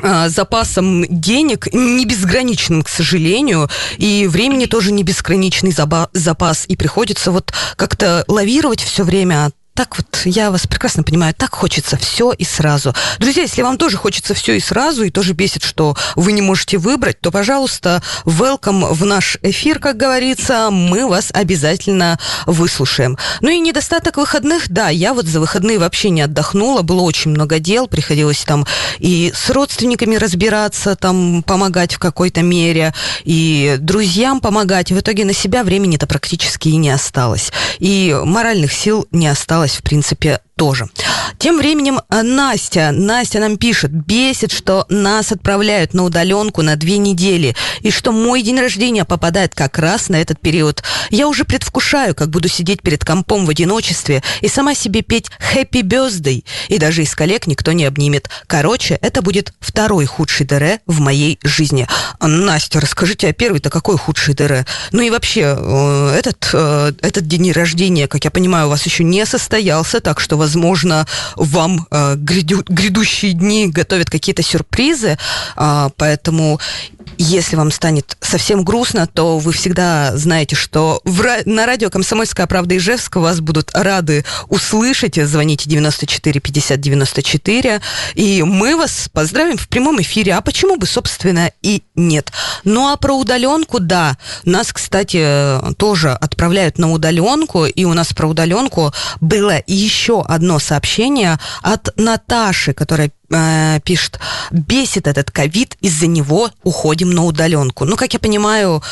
э, 0.04 0.28
запасом 0.28 1.06
денег 1.08 1.74
не 1.74 2.06
безграничным, 2.06 2.84
к 2.84 2.90
сожалению, 2.90 3.70
и 3.98 4.28
времени 4.28 4.66
тоже 4.66 4.92
не 4.92 5.04
безграничный 5.04 5.72
запас, 5.72 6.66
и 6.68 6.76
приходится 6.76 7.32
вот 7.32 7.54
как-то 7.78 8.26
лавировать 8.28 8.82
все 8.82 9.04
время 9.06 9.52
так 9.80 9.96
вот, 9.96 10.24
я 10.26 10.52
вас 10.52 10.68
прекрасно 10.68 11.04
понимаю, 11.04 11.34
так 11.34 11.56
хочется 11.56 11.96
все 11.96 12.34
и 12.34 12.44
сразу. 12.44 12.94
Друзья, 13.18 13.44
если 13.44 13.62
вам 13.62 13.78
тоже 13.78 13.96
хочется 13.96 14.34
все 14.34 14.58
и 14.58 14.60
сразу, 14.60 15.06
и 15.06 15.10
тоже 15.10 15.32
бесит, 15.32 15.64
что 15.64 15.96
вы 16.18 16.34
не 16.34 16.42
можете 16.42 16.78
выбрать, 16.78 17.22
то, 17.22 17.32
пожалуйста, 17.32 18.04
welcome 18.26 18.92
в 18.92 19.06
наш 19.06 19.38
эфир, 19.42 19.80
как 19.80 19.96
говорится, 19.96 20.70
мы 20.70 21.08
вас 21.08 21.30
обязательно 21.34 22.20
выслушаем. 22.46 23.18
Ну 23.40 23.52
и 23.52 23.60
недостаток 23.62 24.18
выходных, 24.18 24.70
да, 24.70 24.90
я 24.90 25.14
вот 25.14 25.28
за 25.28 25.40
выходные 25.40 25.80
вообще 25.80 26.10
не 26.10 26.24
отдохнула, 26.24 26.82
было 26.82 27.00
очень 27.00 27.32
много 27.32 27.60
дел, 27.60 27.88
приходилось 27.88 28.44
там 28.44 28.68
и 28.98 29.32
с 29.34 29.50
родственниками 29.50 30.18
разбираться, 30.18 30.98
там 30.98 31.42
помогать 31.42 31.94
в 31.94 32.00
какой-то 32.00 32.42
мере, 32.42 32.94
и 33.24 33.78
друзьям 33.80 34.42
помогать. 34.42 34.92
В 34.92 35.00
итоге 35.00 35.24
на 35.24 35.32
себя 35.32 35.64
времени-то 35.64 36.06
практически 36.06 36.68
и 36.68 36.76
не 36.76 36.90
осталось. 36.90 37.54
И 37.80 38.14
моральных 38.26 38.74
сил 38.74 39.08
не 39.12 39.30
осталось 39.30 39.69
в 39.76 39.84
принципе, 39.84 40.42
тоже. 40.60 40.90
Тем 41.38 41.58
временем 41.58 42.02
э, 42.10 42.22
Настя, 42.22 42.92
Настя 42.92 43.40
нам 43.40 43.56
пишет, 43.56 43.92
бесит, 43.92 44.52
что 44.52 44.86
нас 44.90 45.32
отправляют 45.32 45.94
на 45.94 46.04
удаленку 46.04 46.62
на 46.64 46.76
две 46.76 46.98
недели, 46.98 47.56
и 47.80 47.92
что 47.92 48.12
мой 48.12 48.42
день 48.42 48.60
рождения 48.60 49.06
попадает 49.06 49.56
как 49.56 49.80
раз 49.80 50.10
на 50.10 50.18
этот 50.18 50.42
период. 50.42 50.84
Я 51.12 51.30
уже 51.30 51.46
предвкушаю, 51.46 52.14
как 52.14 52.30
буду 52.30 52.50
сидеть 52.50 52.82
перед 52.82 53.06
компом 53.06 53.46
в 53.46 53.50
одиночестве 53.50 54.22
и 54.42 54.50
сама 54.50 54.76
себе 54.76 55.02
петь 55.02 55.32
«Happy 55.56 55.82
Birthday», 55.82 56.44
и 56.68 56.78
даже 56.78 57.04
из 57.04 57.16
коллег 57.16 57.48
никто 57.48 57.72
не 57.72 57.86
обнимет. 57.86 58.30
Короче, 58.46 59.00
это 59.02 59.22
будет 59.22 59.54
второй 59.62 60.06
худший 60.08 60.46
ДР 60.46 60.82
в 60.88 61.00
моей 61.00 61.40
жизни. 61.42 61.88
Настя, 62.20 62.82
расскажите, 62.82 63.30
а 63.30 63.34
первый-то 63.34 63.70
какой 63.70 63.98
худший 63.98 64.34
ДР? 64.34 64.66
Ну 64.92 65.02
и 65.02 65.10
вообще, 65.10 65.56
э, 65.58 66.16
этот, 66.20 66.50
э, 66.52 66.92
этот 67.02 67.28
день 67.28 67.50
рождения, 67.54 68.10
как 68.10 68.26
я 68.26 68.32
понимаю, 68.32 68.68
у 68.68 68.72
вас 68.72 68.86
еще 68.86 69.06
не 69.06 69.26
состоялся, 69.26 70.02
так 70.02 70.20
что, 70.20 70.36
возможно, 70.36 70.49
вам 71.36 71.88
э, 71.92 72.16
гряду, 72.16 72.64
грядущие 72.68 73.34
дни 73.34 73.68
готовят 73.68 74.10
какие-то 74.10 74.44
сюрпризы, 74.44 75.18
э, 75.56 75.90
поэтому 75.98 76.60
если 77.18 77.56
вам 77.56 77.72
станет 77.72 78.18
совсем 78.22 78.64
грустно, 78.64 79.08
то 79.08 79.40
вы 79.40 79.52
всегда 79.52 80.16
знаете, 80.16 80.56
что 80.56 81.02
в, 81.04 81.26
на 81.46 81.66
радио 81.66 81.90
«Комсомольская 81.90 82.48
правда» 82.48 82.78
Ижевск 82.78 83.18
вас 83.18 83.40
будут 83.42 83.72
рады 83.74 84.26
услышать. 84.48 85.16
Звоните 85.16 85.70
94 85.70 86.40
50 86.40 86.80
94, 86.80 87.82
и 88.16 88.44
мы 88.44 88.76
вас 88.76 89.10
поздравим 89.12 89.58
в 89.58 89.68
прямом 89.68 90.02
эфире. 90.02 90.36
А 90.36 90.42
почему 90.42 90.78
бы, 90.78 90.86
собственно, 90.86 91.52
и 91.62 91.84
нет? 91.96 92.32
Ну, 92.64 92.92
а 92.92 92.98
про 92.98 93.14
удаленку, 93.14 93.80
да. 93.80 94.18
Нас, 94.44 94.72
кстати, 94.74 95.60
тоже 95.78 96.12
отправляют 96.12 96.78
на 96.78 96.92
удаленку, 96.92 97.66
и 97.66 97.86
у 97.86 97.94
нас 97.94 98.14
про 98.14 98.28
удаленку 98.28 98.94
было 99.20 99.62
еще 99.68 100.22
одно 100.22 100.60
сообщение 100.60 101.40
от 101.62 101.90
Наташи, 101.98 102.74
которая 102.74 103.12
э, 103.32 103.80
пишет, 103.84 104.20
бесит 104.52 105.08
этот 105.08 105.32
ковид, 105.32 105.76
из-за 105.82 106.08
него 106.08 106.50
уходим 106.64 107.12
на 107.12 107.26
удаленку. 107.26 107.86
Ну, 107.86 107.96
как 107.96 108.14
я 108.14 108.20
понимаю, 108.20 108.84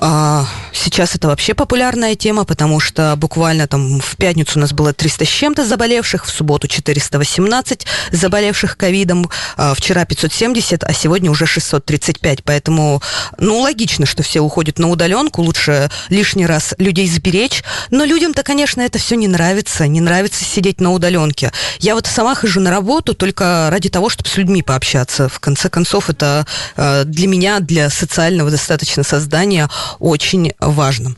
э, 0.00 0.44
сейчас 0.72 1.14
это 1.14 1.28
вообще 1.28 1.54
популярная 1.54 2.14
тема, 2.14 2.44
потому 2.44 2.80
что 2.80 3.14
буквально 3.16 3.66
там 3.66 4.00
в 4.00 4.16
пятницу 4.16 4.58
у 4.58 4.60
нас 4.60 4.72
было 4.72 4.92
300 4.92 5.24
с 5.24 5.28
чем-то 5.28 5.64
заболевших, 5.64 6.26
в 6.26 6.30
субботу 6.30 6.68
418 6.68 7.86
заболевших 8.12 8.76
ковидом, 8.76 9.30
э, 9.56 9.74
вчера 9.76 10.04
570, 10.04 10.84
а 10.84 10.92
сегодня 10.92 11.30
уже 11.30 11.46
635. 11.46 12.44
Поэтому, 12.44 13.02
ну, 13.38 13.60
логично, 13.60 14.06
что 14.06 14.22
все 14.22 14.40
уходят 14.40 14.78
на 14.78 14.88
удаленку, 14.88 15.42
лучше 15.42 15.90
лишний 16.08 16.46
раз 16.46 16.74
людей 16.78 17.08
сберечь. 17.08 17.62
Но 17.90 18.04
людям-то, 18.04 18.42
конечно, 18.42 18.80
это 18.80 18.98
все 18.98 19.16
не 19.16 19.28
нравится, 19.28 19.86
не 19.86 20.00
нравится 20.00 20.44
сидеть 20.44 20.80
на 20.80 20.92
удаленке. 20.92 21.52
Я 21.78 21.94
вот 21.94 22.06
сама 22.06 22.34
хожу 22.34 22.60
на 22.60 22.70
работу 22.70 23.14
только 23.14 23.68
ради 23.70 23.79
того, 23.88 24.08
чтобы 24.08 24.28
с 24.28 24.36
людьми 24.36 24.62
пообщаться. 24.62 25.28
В 25.28 25.40
конце 25.40 25.70
концов, 25.70 26.10
это 26.10 26.46
э, 26.76 27.04
для 27.04 27.26
меня, 27.26 27.60
для 27.60 27.88
социального 27.90 28.50
достаточно 28.50 29.02
создания 29.02 29.68
очень 29.98 30.52
важно. 30.58 31.14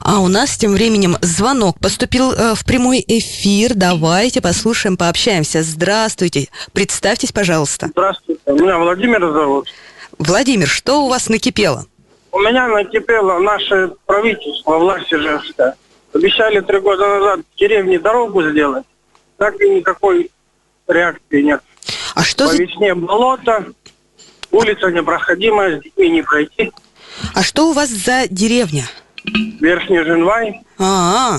А 0.00 0.20
у 0.20 0.28
нас 0.28 0.56
тем 0.56 0.72
временем 0.72 1.16
звонок 1.20 1.78
поступил 1.80 2.32
э, 2.32 2.54
в 2.54 2.64
прямой 2.64 3.04
эфир. 3.06 3.72
Давайте 3.74 4.40
послушаем, 4.40 4.96
пообщаемся. 4.96 5.62
Здравствуйте. 5.62 6.48
Представьтесь, 6.72 7.32
пожалуйста. 7.32 7.88
Здравствуйте. 7.88 8.40
Меня 8.46 8.78
Владимир 8.78 9.20
зовут. 9.20 9.68
Владимир, 10.18 10.68
что 10.68 11.04
у 11.04 11.08
вас 11.08 11.28
накипело? 11.28 11.86
У 12.30 12.38
меня 12.40 12.66
накипело 12.68 13.38
наше 13.38 13.92
правительство, 14.06 14.78
власть 14.78 15.12
Ижевская. 15.12 15.76
Обещали 16.12 16.60
три 16.60 16.80
года 16.80 17.06
назад 17.06 17.40
в 17.40 17.58
деревне 17.58 17.98
дорогу 17.98 18.42
сделать. 18.50 18.84
Так 19.36 19.60
и 19.60 19.68
никакой 19.68 20.30
реакции 20.88 21.42
нет. 21.42 21.60
А 22.14 22.22
что 22.24 22.46
По 22.46 22.52
за... 22.52 22.62
весне 22.62 22.94
болото, 22.94 23.66
улица 24.50 24.88
непроходимая, 24.90 25.78
с 25.80 25.82
детьми 25.82 26.10
не 26.10 26.22
пройти. 26.22 26.72
А 27.34 27.42
что 27.42 27.68
у 27.70 27.72
вас 27.72 27.90
за 27.90 28.26
деревня? 28.28 28.84
Верхний 29.60 30.02
Женвай. 30.02 30.60
А, 30.78 31.38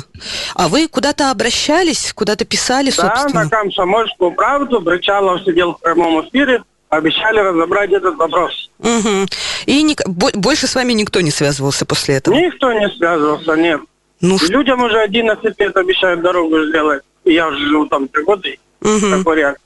а 0.55 0.67
вы 0.69 0.87
куда-то 0.87 1.29
обращались, 1.29 2.13
куда-то 2.13 2.45
писали, 2.45 2.91
Да, 2.91 3.15
собственно? 3.15 3.43
на 3.43 3.49
комсомольскую 3.49 4.31
правду. 4.31 4.79
Брычалов 4.81 5.43
сидел 5.43 5.73
в 5.75 5.79
прямом 5.81 6.27
эфире. 6.27 6.63
Обещали 6.89 7.39
разобрать 7.39 7.91
этот 7.91 8.15
вопрос. 8.15 8.69
Мгм. 8.79 9.27
И 9.65 9.83
ник- 9.83 10.07
бо- 10.07 10.31
больше 10.33 10.67
с 10.67 10.75
вами 10.75 10.93
никто 10.93 11.19
не 11.19 11.31
связывался 11.31 11.85
после 11.85 12.15
этого? 12.15 12.35
Никто 12.35 12.71
не 12.73 12.87
связывался, 12.89 13.55
нет. 13.55 13.81
Ну, 14.21 14.37
Людям 14.49 14.81
уже 14.83 14.99
11 15.01 15.59
лет 15.59 15.75
обещают 15.75 16.21
дорогу 16.21 16.63
сделать. 16.67 17.03
И 17.25 17.33
я 17.33 17.47
уже 17.49 17.59
живу 17.67 17.87
там 17.87 18.07
три 18.07 18.23
года. 18.23 18.47
Мгм. 18.81 19.17
Такой 19.17 19.35
реакции. 19.37 19.64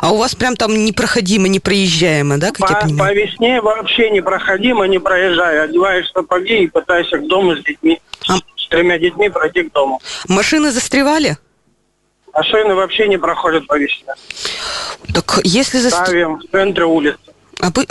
А 0.00 0.12
у 0.12 0.16
вас 0.18 0.34
прям 0.34 0.56
там 0.56 0.84
непроходимо, 0.84 1.48
непроезжаемо, 1.48 2.38
да, 2.38 2.52
как 2.52 2.60
я 2.60 2.66
По, 2.66 2.74
по 2.74 2.80
понимаю? 2.86 3.16
весне 3.16 3.60
вообще 3.60 4.10
непроходимо, 4.10 4.86
не 4.86 4.98
проезжай. 4.98 5.62
Одеваешь 5.64 6.10
сапоги 6.12 6.64
и 6.64 6.66
пытаешься 6.68 7.18
к 7.18 7.26
дому 7.26 7.56
с 7.56 7.62
детьми. 7.64 8.00
А- 8.28 8.36
С 8.56 8.68
тремя 8.68 8.98
детьми 8.98 9.28
пройти 9.28 9.62
к 9.64 9.72
дому. 9.72 10.00
Машины 10.28 10.70
застревали? 10.70 11.36
Машины 12.32 12.74
вообще 12.74 13.08
не 13.08 13.18
проходят 13.18 13.66
по 13.66 13.78
весне. 13.78 14.12
Так 15.12 15.40
если 15.44 15.78
застревают... 15.78 16.08
Ставим 16.08 16.36
в 16.38 16.50
центре 16.50 16.84
улицы. 16.84 17.18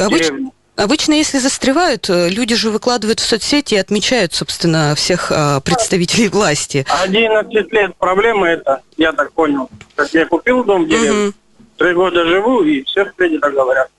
деревни. 0.10 0.52
Обычно, 0.76 1.14
если 1.14 1.38
застревают, 1.38 2.10
э, 2.10 2.30
люди 2.30 2.56
же 2.56 2.72
выкладывают 2.72 3.20
в 3.20 3.26
соцсети 3.26 3.76
и 3.76 3.78
отмечают, 3.78 4.34
собственно, 4.34 4.96
всех 4.96 5.32
а, 5.32 5.60
представителей 5.60 6.30
власти. 6.30 6.86
11 7.04 7.72
лет 7.72 7.96
проблема 7.98 8.50
это, 8.50 8.82
я 8.98 9.12
так 9.12 9.34
понял. 9.34 9.70
Как 9.96 10.12
я 10.14 10.26
купил 10.26 10.64
дом 10.64 10.86
в 10.86 10.88
деревне, 10.90 11.12
Мгм. 11.28 11.34
три 11.78 11.94
года 11.94 12.26
живу, 12.26 12.64
и 12.64 12.84
все 12.86 13.06
впереди 13.06 13.38
так 13.38 13.54
говорят. 13.54 13.90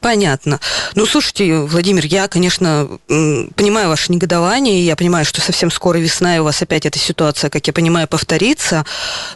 Понятно. 0.00 0.60
Ну, 0.96 1.06
слушайте, 1.06 1.60
Владимир, 1.60 2.04
я, 2.04 2.28
конечно, 2.28 2.88
понимаю 3.06 3.88
ваше 3.88 4.12
негодование, 4.12 4.80
и 4.80 4.84
я 4.84 4.96
понимаю, 4.96 5.24
что 5.24 5.40
совсем 5.40 5.70
скоро 5.70 5.96
весна, 5.98 6.36
и 6.36 6.40
у 6.40 6.44
вас 6.44 6.60
опять 6.60 6.84
эта 6.84 6.98
ситуация, 6.98 7.48
как 7.48 7.66
я 7.66 7.72
понимаю, 7.72 8.06
повторится. 8.08 8.84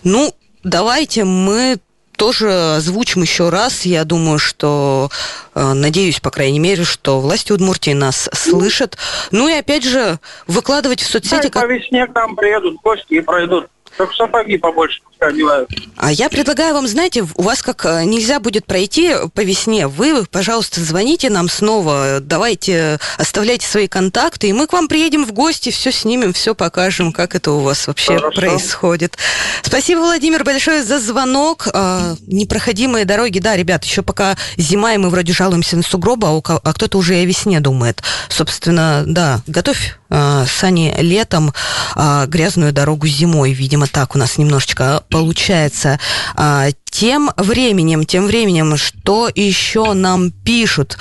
Ну, 0.02 0.34
давайте 0.62 1.24
мы 1.24 1.78
тоже 2.16 2.76
озвучим 2.76 3.22
еще 3.22 3.48
раз. 3.48 3.82
Я 3.82 4.04
думаю, 4.04 4.38
что, 4.38 5.10
э, 5.54 5.72
надеюсь, 5.72 6.20
по 6.20 6.30
крайней 6.30 6.58
мере, 6.58 6.84
что 6.84 7.20
власти 7.20 7.52
Удмуртии 7.52 7.92
нас 7.92 8.28
слышат. 8.32 8.96
Ну 9.30 9.48
и 9.48 9.52
опять 9.52 9.84
же, 9.84 10.18
выкладывать 10.46 11.00
в 11.00 11.06
Да, 11.06 11.12
соцсети, 11.12 11.48
по 11.48 11.60
как... 11.60 11.70
весне 11.70 12.06
к 12.06 12.14
нам 12.14 12.36
приедут 12.36 12.76
гости 12.82 13.14
и 13.14 13.20
пройдут. 13.20 13.68
Только 13.96 14.14
сапоги 14.14 14.58
побольше 14.58 15.00
одевают. 15.18 15.70
А 15.96 16.12
я 16.12 16.28
предлагаю 16.28 16.74
вам, 16.74 16.86
знаете, 16.86 17.26
у 17.34 17.42
вас 17.42 17.62
как 17.62 17.84
э, 17.86 18.04
нельзя 18.04 18.38
будет 18.40 18.66
пройти 18.66 19.12
по 19.34 19.40
весне, 19.40 19.86
вы, 19.86 20.24
пожалуйста, 20.24 20.80
звоните 20.82 21.30
нам 21.30 21.48
снова, 21.48 22.18
давайте, 22.20 22.98
оставляйте 23.16 23.66
свои 23.66 23.88
контакты, 23.88 24.48
и 24.48 24.52
мы 24.52 24.66
к 24.66 24.72
вам 24.72 24.88
приедем 24.88 25.24
в 25.24 25.32
гости, 25.32 25.70
все 25.70 25.90
снимем, 25.90 26.32
все 26.32 26.54
покажем, 26.54 27.12
как 27.12 27.34
это 27.34 27.52
у 27.52 27.60
вас 27.60 27.86
вообще 27.86 28.16
Хорошо. 28.18 28.40
происходит. 28.40 29.18
Спасибо, 29.62 30.00
Владимир, 30.00 30.44
большое 30.44 30.82
за 30.82 30.98
звонок. 30.98 31.68
А, 31.72 32.14
непроходимые 32.26 33.04
дороги, 33.04 33.38
да, 33.38 33.56
ребят, 33.56 33.84
еще 33.84 34.02
пока 34.02 34.36
зима, 34.56 34.94
и 34.94 34.98
мы 34.98 35.08
вроде 35.08 35.32
жалуемся 35.32 35.76
на 35.76 35.82
сугробы, 35.82 36.28
а, 36.28 36.60
а 36.62 36.72
кто-то 36.72 36.98
уже 36.98 37.16
и 37.18 37.22
о 37.22 37.24
весне 37.24 37.60
думает. 37.60 38.02
Собственно, 38.28 39.04
да, 39.06 39.40
готовь 39.46 39.96
а, 40.08 40.44
сани 40.46 40.94
летом, 40.98 41.52
а, 41.94 42.26
грязную 42.26 42.72
дорогу 42.72 43.06
зимой, 43.06 43.52
видимо, 43.52 43.86
так 43.86 44.14
у 44.14 44.18
нас 44.18 44.38
немножечко 44.38 45.02
получается. 45.10 45.98
А, 46.34 46.68
Тем 46.90 47.30
временем, 47.36 48.04
тем 48.04 48.26
временем, 48.26 48.76
что 48.78 49.28
еще 49.34 49.92
нам 49.92 50.30
пишут? 50.30 50.96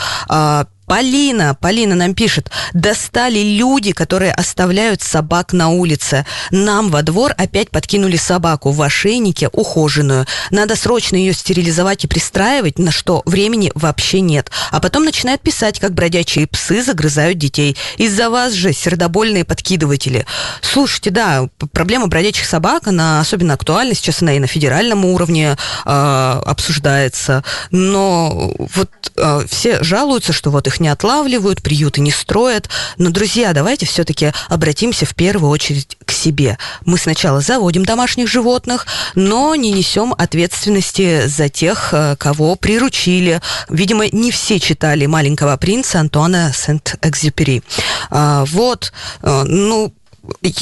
Полина, 0.88 1.56
Полина 1.60 1.95
нам 1.95 2.13
пишет, 2.13 2.52
достали 2.74 3.39
люди, 3.39 3.91
которые 3.91 4.32
оставляют 4.32 5.02
собак 5.02 5.52
на 5.52 5.69
улице. 5.69 6.26
Нам 6.52 6.89
во 6.89 7.02
двор 7.02 7.34
опять 7.38 7.71
подкинули 7.71 8.17
собаку 8.17 8.71
в 8.71 8.82
ошейнике 8.82 9.50
ухоженную. 9.52 10.28
Надо 10.52 10.76
срочно 10.76 11.15
ее 11.15 11.34
стерилизовать 11.34 12.04
и 12.04 12.08
пристраивать, 12.08 12.78
на 12.78 12.91
что 12.91 13.24
времени 13.26 13.71
вообще 13.74 14.19
нет. 14.21 14.52
А 14.71 14.80
потом 14.80 15.06
начинают 15.06 15.41
писать, 15.41 15.80
как 15.80 15.93
бродячие 15.93 16.45
псы 16.48 16.84
загрызают 16.84 17.39
детей. 17.39 17.76
Из-за 17.98 18.30
вас 18.30 18.54
же 18.54 18.71
сердобольные 18.71 19.43
подкидыватели. 19.43 20.26
Слушайте, 20.62 21.10
да, 21.10 21.50
проблема 21.71 22.08
бродячих 22.08 22.45
собак, 22.45 22.88
она 22.88 23.19
особенно 23.19 23.56
актуальна. 23.56 23.95
Сейчас 23.95 24.21
она 24.21 24.36
и 24.36 24.39
на 24.39 24.48
федеральном 24.48 25.04
уровне 25.06 25.58
а, 25.84 26.43
обсуждается. 26.45 27.43
Но 27.71 28.54
вот 28.58 28.89
а, 29.17 29.45
все 29.48 29.82
жалуются, 29.84 30.32
что 30.32 30.52
вот 30.52 30.67
их 30.67 30.75
не 30.80 30.88
отлавливают, 30.88 31.62
приюты 31.62 32.02
не 32.02 32.12
строят. 32.12 32.70
Но, 32.98 33.10
друзья, 33.10 33.54
давайте 33.54 33.86
все-таки 33.86 34.32
обратимся 34.50 35.06
в 35.06 35.16
первую 35.16 35.50
очередь 35.52 35.98
к 36.06 36.12
себе. 36.12 36.58
Мы 36.86 36.98
сначала 36.98 37.42
заводим 37.42 37.86
домашних 37.86 38.28
животных, 38.28 38.88
но 39.16 39.56
не 39.56 39.72
несем 39.72 40.14
ответственности 40.18 41.28
за 41.28 41.50
тех, 41.50 41.90
э, 41.94 42.16
кого 42.18 42.56
приручили. 42.56 43.42
Видимо, 43.70 44.08
не 44.12 44.32
все 44.32 44.60
читали 44.60 45.06
«Маленького 45.06 45.58
принца» 45.58 46.00
Антуана 46.00 46.52
Сент-Экзюпери. 46.54 47.64
А, 48.10 48.46
Вот, 48.46 48.94
э, 49.22 49.44
ну, 49.44 49.94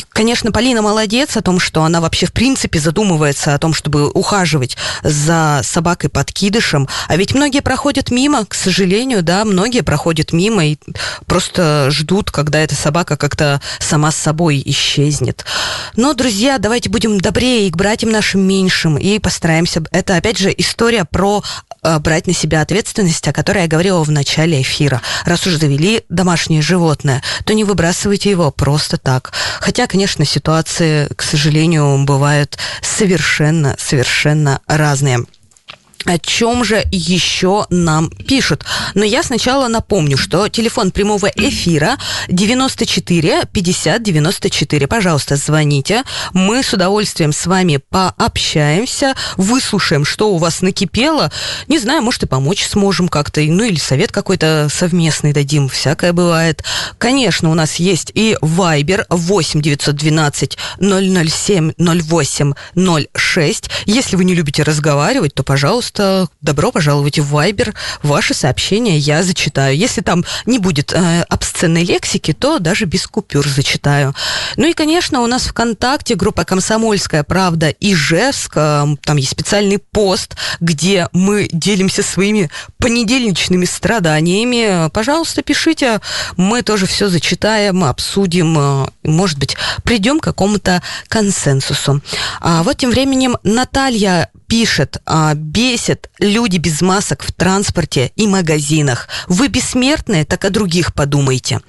Конечно, 0.09 0.51
Полина 0.51 0.81
молодец 0.81 1.37
о 1.37 1.41
том, 1.41 1.59
что 1.59 1.83
она 1.83 2.01
вообще 2.01 2.25
в 2.25 2.33
принципе 2.33 2.79
задумывается 2.79 3.53
о 3.53 3.59
том, 3.59 3.73
чтобы 3.73 4.09
ухаживать 4.09 4.77
за 5.03 5.61
собакой-подкидышем. 5.63 6.87
А 7.07 7.15
ведь 7.15 7.33
многие 7.33 7.61
проходят 7.61 8.11
мимо, 8.11 8.45
к 8.45 8.53
сожалению, 8.53 9.23
да, 9.23 9.45
многие 9.45 9.81
проходят 9.81 10.33
мимо 10.33 10.65
и 10.65 10.77
просто 11.25 11.89
ждут, 11.91 12.31
когда 12.31 12.59
эта 12.59 12.75
собака 12.75 13.17
как-то 13.17 13.61
сама 13.79 14.11
с 14.11 14.15
собой 14.15 14.61
исчезнет. 14.65 15.45
Но, 15.95 16.13
друзья, 16.13 16.57
давайте 16.57 16.89
будем 16.89 17.19
добрее 17.19 17.67
и 17.67 17.71
к 17.71 17.77
братьям 17.77 18.11
нашим 18.11 18.41
меньшим 18.41 18.97
и 18.97 19.19
постараемся... 19.19 19.83
Это, 19.91 20.15
опять 20.15 20.37
же, 20.37 20.53
история 20.55 21.05
про 21.05 21.43
брать 21.99 22.27
на 22.27 22.33
себя 22.33 22.61
ответственность, 22.61 23.27
о 23.27 23.33
которой 23.33 23.63
я 23.63 23.67
говорила 23.67 24.03
в 24.03 24.11
начале 24.11 24.61
эфира. 24.61 25.01
Раз 25.25 25.45
уж 25.47 25.55
завели 25.55 26.03
домашнее 26.09 26.61
животное, 26.61 27.21
то 27.45 27.53
не 27.53 27.63
выбрасывайте 27.63 28.29
его 28.29 28.51
просто 28.51 28.97
так. 28.97 29.33
Хотя, 29.59 29.87
конечно, 29.87 30.25
ситуации, 30.25 31.07
к 31.15 31.21
сожалению, 31.21 32.03
бывают 32.05 32.57
совершенно, 32.81 33.75
совершенно 33.79 34.61
разные. 34.67 35.25
О 36.05 36.17
чем 36.19 36.65
же 36.65 36.83
еще 36.91 37.65
нам 37.69 38.09
пишут? 38.09 38.65
Но 38.93 39.05
я 39.05 39.23
сначала 39.23 39.69
напомню, 39.69 40.17
что 40.17 40.49
телефон 40.49 40.91
прямого 40.91 41.27
эфира 41.27 41.97
94 42.27 43.43
50 43.51 44.03
94. 44.03 44.87
Пожалуйста, 44.87 45.37
звоните. 45.37 46.03
Мы 46.33 46.61
с 46.61 46.73
удовольствием 46.73 47.31
с 47.31 47.45
вами 47.45 47.79
пообщаемся, 47.89 49.15
выслушаем, 49.37 50.03
что 50.03 50.33
у 50.33 50.37
вас 50.37 50.61
накипело. 50.61 51.31
Не 51.67 51.79
знаю, 51.79 52.01
может 52.01 52.23
и 52.23 52.27
помочь 52.27 52.65
сможем 52.65 53.07
как-то, 53.07 53.39
ну 53.41 53.63
или 53.63 53.77
совет 53.77 54.11
какой-то 54.11 54.67
совместный 54.69 55.31
дадим. 55.31 55.69
Всякое 55.69 56.11
бывает. 56.11 56.63
Конечно, 56.97 57.49
у 57.49 57.53
нас 57.53 57.75
есть 57.75 58.11
и 58.13 58.35
Viber 58.41 59.05
8 59.09 59.61
912 59.61 60.57
007 60.79 61.71
08 61.77 62.53
06. 63.15 63.69
Если 63.85 64.15
вы 64.17 64.25
не 64.25 64.35
любите 64.35 64.63
разговаривать, 64.63 65.33
то, 65.33 65.43
пожалуйста, 65.43 65.92
пожалуйста, 65.93 66.31
добро 66.41 66.71
пожаловать 66.71 67.19
в 67.19 67.35
Viber. 67.35 67.73
Ваши 68.01 68.33
сообщения 68.33 68.97
я 68.97 69.23
зачитаю. 69.23 69.77
Если 69.77 70.01
там 70.01 70.25
не 70.45 70.59
будет 70.59 70.93
э, 70.93 71.23
обсценной 71.29 71.83
лексики, 71.83 72.33
то 72.33 72.59
даже 72.59 72.85
без 72.85 73.07
купюр 73.07 73.47
зачитаю. 73.47 74.13
Ну 74.55 74.67
и, 74.67 74.73
конечно, 74.73 75.21
у 75.21 75.27
нас 75.27 75.43
ВКонтакте 75.43 76.15
группа 76.15 76.45
«Комсомольская 76.45 77.23
правда» 77.23 77.69
Ижевск. 77.79 78.53
Э, 78.55 78.85
там 79.03 79.17
есть 79.17 79.31
специальный 79.31 79.77
пост, 79.77 80.35
где 80.59 81.07
мы 81.13 81.47
делимся 81.51 82.03
своими 82.03 82.49
понедельничными 82.77 83.65
страданиями. 83.65 84.89
Пожалуйста, 84.89 85.41
пишите. 85.43 86.01
Мы 86.37 86.61
тоже 86.61 86.85
все 86.85 87.07
зачитаем, 87.07 87.83
обсудим. 87.83 88.57
Э, 88.57 88.87
может 89.03 89.37
быть, 89.37 89.55
придем 89.83 90.19
к 90.19 90.23
какому-то 90.23 90.81
консенсусу. 91.07 92.01
А 92.41 92.63
вот 92.63 92.77
тем 92.77 92.89
временем 92.89 93.37
Наталья 93.43 94.29
пишет, 94.47 95.01
а, 95.05 95.33
бесит 95.33 96.09
люди 96.19 96.57
без 96.57 96.81
масок 96.81 97.23
в 97.23 97.31
транспорте 97.31 98.11
и 98.15 98.27
магазинах. 98.27 99.07
Вы 99.27 99.47
бессмертные, 99.47 100.25
так 100.25 100.45
о 100.45 100.49
других 100.49 100.93
подумайте. 100.93 101.61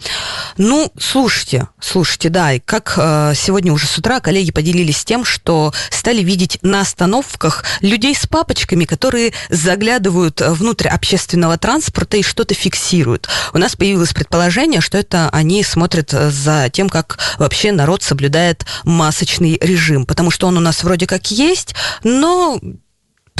Ну, 0.57 0.93
слушайте, 0.99 1.69
слушайте, 1.81 2.29
да, 2.29 2.53
и 2.53 2.61
как 2.61 2.95
э, 2.97 3.33
сегодня 3.37 3.73
уже 3.73 3.87
с 3.87 3.99
утра 3.99 4.21
коллеги 4.21 4.53
поделились 4.53 5.05
тем, 5.05 5.25
что 5.25 5.73
стали 5.91 6.23
видеть 6.23 6.59
на 6.63 6.81
остановках 6.81 7.65
людей 7.81 8.15
с 8.15 8.27
папочками, 8.27 8.85
которые 8.85 9.33
заглядывают 9.49 10.41
внутрь 10.41 10.89
общественного 10.89 11.59
транспорта 11.59 12.17
и 12.17 12.23
что-то 12.23 12.55
фиксируют. 12.55 13.29
У 13.53 13.59
нас 13.59 13.77
появилось 13.77 14.13
предположение, 14.13 14.81
что 14.81 14.99
это 14.99 15.29
они 15.31 15.63
смотрят 15.63 16.11
за 16.11 16.69
тем, 16.73 16.89
как 16.89 17.19
вообще 17.39 17.73
народ 17.73 18.03
соблюдает 18.03 18.65
масочный 18.85 19.59
режим, 19.61 20.07
потому 20.07 20.31
что 20.31 20.47
он 20.47 20.57
у 20.57 20.61
нас 20.61 20.85
вроде 20.85 21.07
как 21.07 21.31
есть, 21.31 21.75
но 22.03 22.61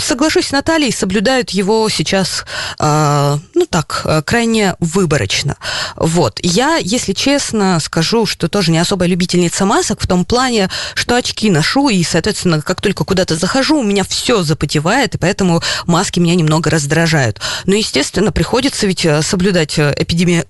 соглашусь 0.05 0.49
с 0.49 0.53
Натальей, 0.53 0.93
соблюдают 0.93 1.51
его 1.51 1.89
сейчас, 1.89 2.45
э, 2.79 3.39
ну 3.55 3.67
так, 3.67 4.03
э, 4.05 4.23
крайне 4.23 4.77
выборочно. 4.79 5.57
Вот. 5.97 6.39
Я, 6.43 6.77
если 6.77 7.13
честно, 7.13 7.81
скажу, 7.81 8.27
что 8.27 8.49
тоже 8.49 8.71
не 8.71 8.79
особая 8.79 9.09
любительница 9.09 9.65
масок 9.65 10.01
в 10.01 10.07
том 10.07 10.25
плане, 10.25 10.69
что 10.95 11.17
очки 11.17 11.51
ношу, 11.51 11.89
и, 11.89 12.03
соответственно, 12.03 12.61
как 12.61 12.81
только 12.81 13.05
куда-то 13.05 13.37
захожу, 13.37 13.81
у 13.81 13.83
меня 13.83 14.05
все 14.05 14.43
запотевает, 14.43 15.15
и 15.15 15.19
поэтому 15.19 15.63
маски 15.87 16.21
меня 16.21 16.35
немного 16.35 16.71
раздражают. 16.71 17.41
Но, 17.65 17.75
естественно, 17.75 18.33
приходится 18.33 18.87
ведь 18.87 19.05
э, 19.05 19.23
соблюдать 19.23 19.79
э, 19.79 19.95
эпидеми 19.99 20.45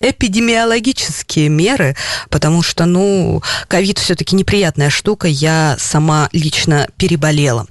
эпидемиологические 0.00 1.48
меры, 1.48 1.96
потому 2.28 2.62
что, 2.62 2.84
ну, 2.84 3.42
ковид 3.68 3.98
все-таки 3.98 4.36
неприятная 4.36 4.90
штука, 4.90 5.26
я 5.26 5.76
сама 5.78 6.28
лично 6.32 6.88
переболела. 6.96 7.66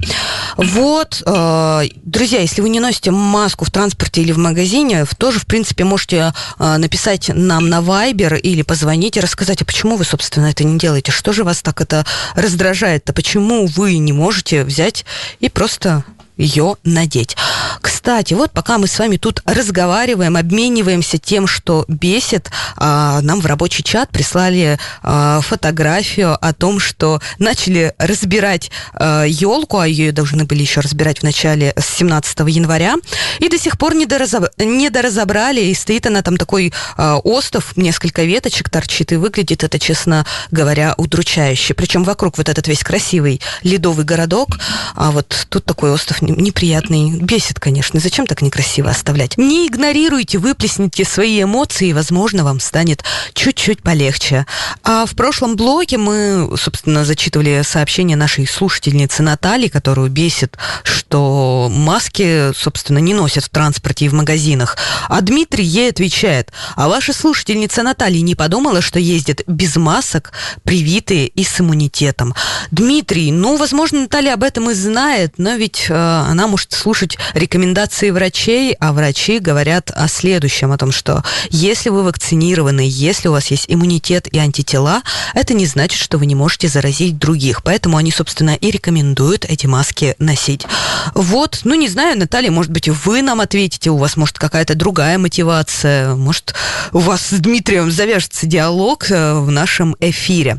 Вот, 0.57 1.21
э, 1.25 1.83
друзья, 2.03 2.39
если 2.39 2.61
вы 2.61 2.69
не 2.69 2.79
носите 2.79 3.11
маску 3.11 3.65
в 3.65 3.71
транспорте 3.71 4.21
или 4.21 4.31
в 4.31 4.37
магазине, 4.37 5.05
тоже, 5.17 5.39
в 5.39 5.45
принципе, 5.45 5.83
можете 5.83 6.33
э, 6.57 6.77
написать 6.77 7.29
нам 7.33 7.69
на 7.69 7.79
Viber 7.79 8.39
или 8.39 8.61
позвонить 8.63 9.17
и 9.17 9.19
рассказать, 9.19 9.61
а 9.61 9.65
почему 9.65 9.95
вы, 9.95 10.05
собственно, 10.05 10.47
это 10.47 10.63
не 10.63 10.79
делаете, 10.79 11.11
что 11.11 11.33
же 11.33 11.43
вас 11.43 11.61
так 11.61 11.81
это 11.81 12.05
раздражает-то, 12.35 13.13
почему 13.13 13.67
вы 13.67 13.97
не 13.97 14.13
можете 14.13 14.63
взять 14.63 15.05
и 15.39 15.49
просто 15.49 16.03
ее 16.37 16.75
надеть. 16.83 17.35
Кстати, 17.81 18.33
вот 18.33 18.51
пока 18.51 18.77
мы 18.77 18.87
с 18.87 18.99
вами 18.99 19.17
тут 19.17 19.41
разговариваем, 19.45 20.37
обмениваемся 20.37 21.17
тем, 21.17 21.47
что 21.47 21.85
бесит, 21.87 22.51
а, 22.77 23.19
нам 23.21 23.41
в 23.41 23.45
рабочий 23.45 23.83
чат 23.83 24.09
прислали 24.09 24.77
а, 25.01 25.41
фотографию 25.41 26.37
о 26.39 26.53
том, 26.53 26.79
что 26.79 27.21
начали 27.39 27.93
разбирать 27.97 28.69
а, 28.93 29.23
елку, 29.23 29.79
а 29.79 29.87
ее 29.87 30.11
должны 30.11 30.45
были 30.45 30.61
еще 30.61 30.81
разбирать 30.81 31.19
в 31.19 31.23
начале 31.23 31.73
с 31.77 31.97
17 31.97 32.39
января, 32.47 32.95
и 33.39 33.49
до 33.49 33.57
сих 33.57 33.77
пор 33.77 33.95
не, 33.95 34.05
доразоб... 34.05 34.45
не 34.57 34.89
доразобрали, 34.89 35.61
и 35.61 35.73
стоит 35.73 36.05
она 36.05 36.21
там 36.21 36.37
такой 36.37 36.73
остов, 36.97 37.75
несколько 37.75 38.23
веточек 38.23 38.69
торчит, 38.69 39.11
и 39.11 39.15
выглядит 39.15 39.63
это, 39.63 39.79
честно 39.79 40.25
говоря, 40.51 40.93
удручающе. 40.97 41.73
Причем 41.73 42.03
вокруг 42.03 42.37
вот 42.37 42.49
этот 42.49 42.67
весь 42.67 42.83
красивый 42.83 43.41
ледовый 43.63 44.05
городок, 44.05 44.59
а 44.95 45.11
вот 45.11 45.47
тут 45.49 45.65
такой 45.65 45.91
остров 45.91 46.21
неприятный. 46.27 47.11
Бесит, 47.19 47.59
конечно. 47.59 47.99
Зачем 47.99 48.27
так 48.27 48.41
некрасиво 48.41 48.89
оставлять? 48.89 49.37
Не 49.37 49.67
игнорируйте, 49.67 50.37
выплесните 50.37 51.05
свои 51.05 51.43
эмоции, 51.43 51.89
и, 51.89 51.93
возможно, 51.93 52.43
вам 52.43 52.59
станет 52.59 53.03
чуть-чуть 53.33 53.81
полегче. 53.81 54.45
А 54.83 55.05
в 55.05 55.15
прошлом 55.15 55.55
блоке 55.55 55.97
мы, 55.97 56.49
собственно, 56.57 57.05
зачитывали 57.05 57.61
сообщение 57.63 58.17
нашей 58.17 58.47
слушательницы 58.47 59.23
Натальи, 59.23 59.67
которую 59.67 60.09
бесит, 60.09 60.57
что 60.83 61.69
маски, 61.71 62.53
собственно, 62.53 62.99
не 62.99 63.13
носят 63.13 63.45
в 63.45 63.49
транспорте 63.49 64.05
и 64.05 64.09
в 64.09 64.13
магазинах. 64.13 64.77
А 65.07 65.21
Дмитрий 65.21 65.63
ей 65.63 65.89
отвечает, 65.89 66.51
а 66.75 66.87
ваша 66.89 67.13
слушательница 67.13 67.83
Наталья 67.83 68.21
не 68.21 68.35
подумала, 68.35 68.81
что 68.81 68.99
ездит 68.99 69.43
без 69.47 69.75
масок, 69.75 70.31
привитые 70.63 71.27
и 71.27 71.43
с 71.43 71.59
иммунитетом? 71.59 72.33
Дмитрий, 72.71 73.31
ну, 73.31 73.57
возможно, 73.57 74.01
Наталья 74.01 74.33
об 74.33 74.43
этом 74.43 74.69
и 74.69 74.73
знает, 74.73 75.33
но 75.37 75.55
ведь 75.55 75.85
э, 75.89 76.14
она 76.21 76.47
может 76.47 76.71
слушать 76.73 77.17
рекомендации 77.33 78.11
врачей, 78.11 78.75
а 78.79 78.93
врачи 78.93 79.39
говорят 79.39 79.91
о 79.93 80.07
следующем, 80.07 80.71
о 80.71 80.77
том, 80.77 80.91
что 80.91 81.23
если 81.49 81.89
вы 81.89 82.03
вакцинированы, 82.03 82.85
если 82.87 83.27
у 83.27 83.31
вас 83.31 83.47
есть 83.47 83.65
иммунитет 83.67 84.27
и 84.27 84.37
антитела, 84.37 85.01
это 85.33 85.53
не 85.53 85.65
значит, 85.65 85.99
что 85.99 86.17
вы 86.17 86.25
не 86.25 86.35
можете 86.35 86.67
заразить 86.67 87.17
других. 87.17 87.63
Поэтому 87.63 87.97
они, 87.97 88.11
собственно, 88.11 88.55
и 88.55 88.71
рекомендуют 88.71 89.45
эти 89.45 89.65
маски 89.65 90.15
носить. 90.19 90.65
Вот, 91.13 91.61
ну 91.63 91.75
не 91.75 91.87
знаю, 91.87 92.17
Наталья, 92.17 92.51
может 92.51 92.71
быть, 92.71 92.87
вы 92.87 93.21
нам 93.21 93.41
ответите, 93.41 93.89
у 93.89 93.97
вас 93.97 94.17
может 94.17 94.39
какая-то 94.39 94.75
другая 94.75 95.17
мотивация, 95.17 96.15
может, 96.15 96.55
у 96.91 96.99
вас 96.99 97.21
с 97.27 97.39
Дмитрием 97.39 97.91
завяжется 97.91 98.45
диалог 98.47 99.09
э, 99.09 99.33
в 99.39 99.51
нашем 99.51 99.95
эфире. 99.99 100.57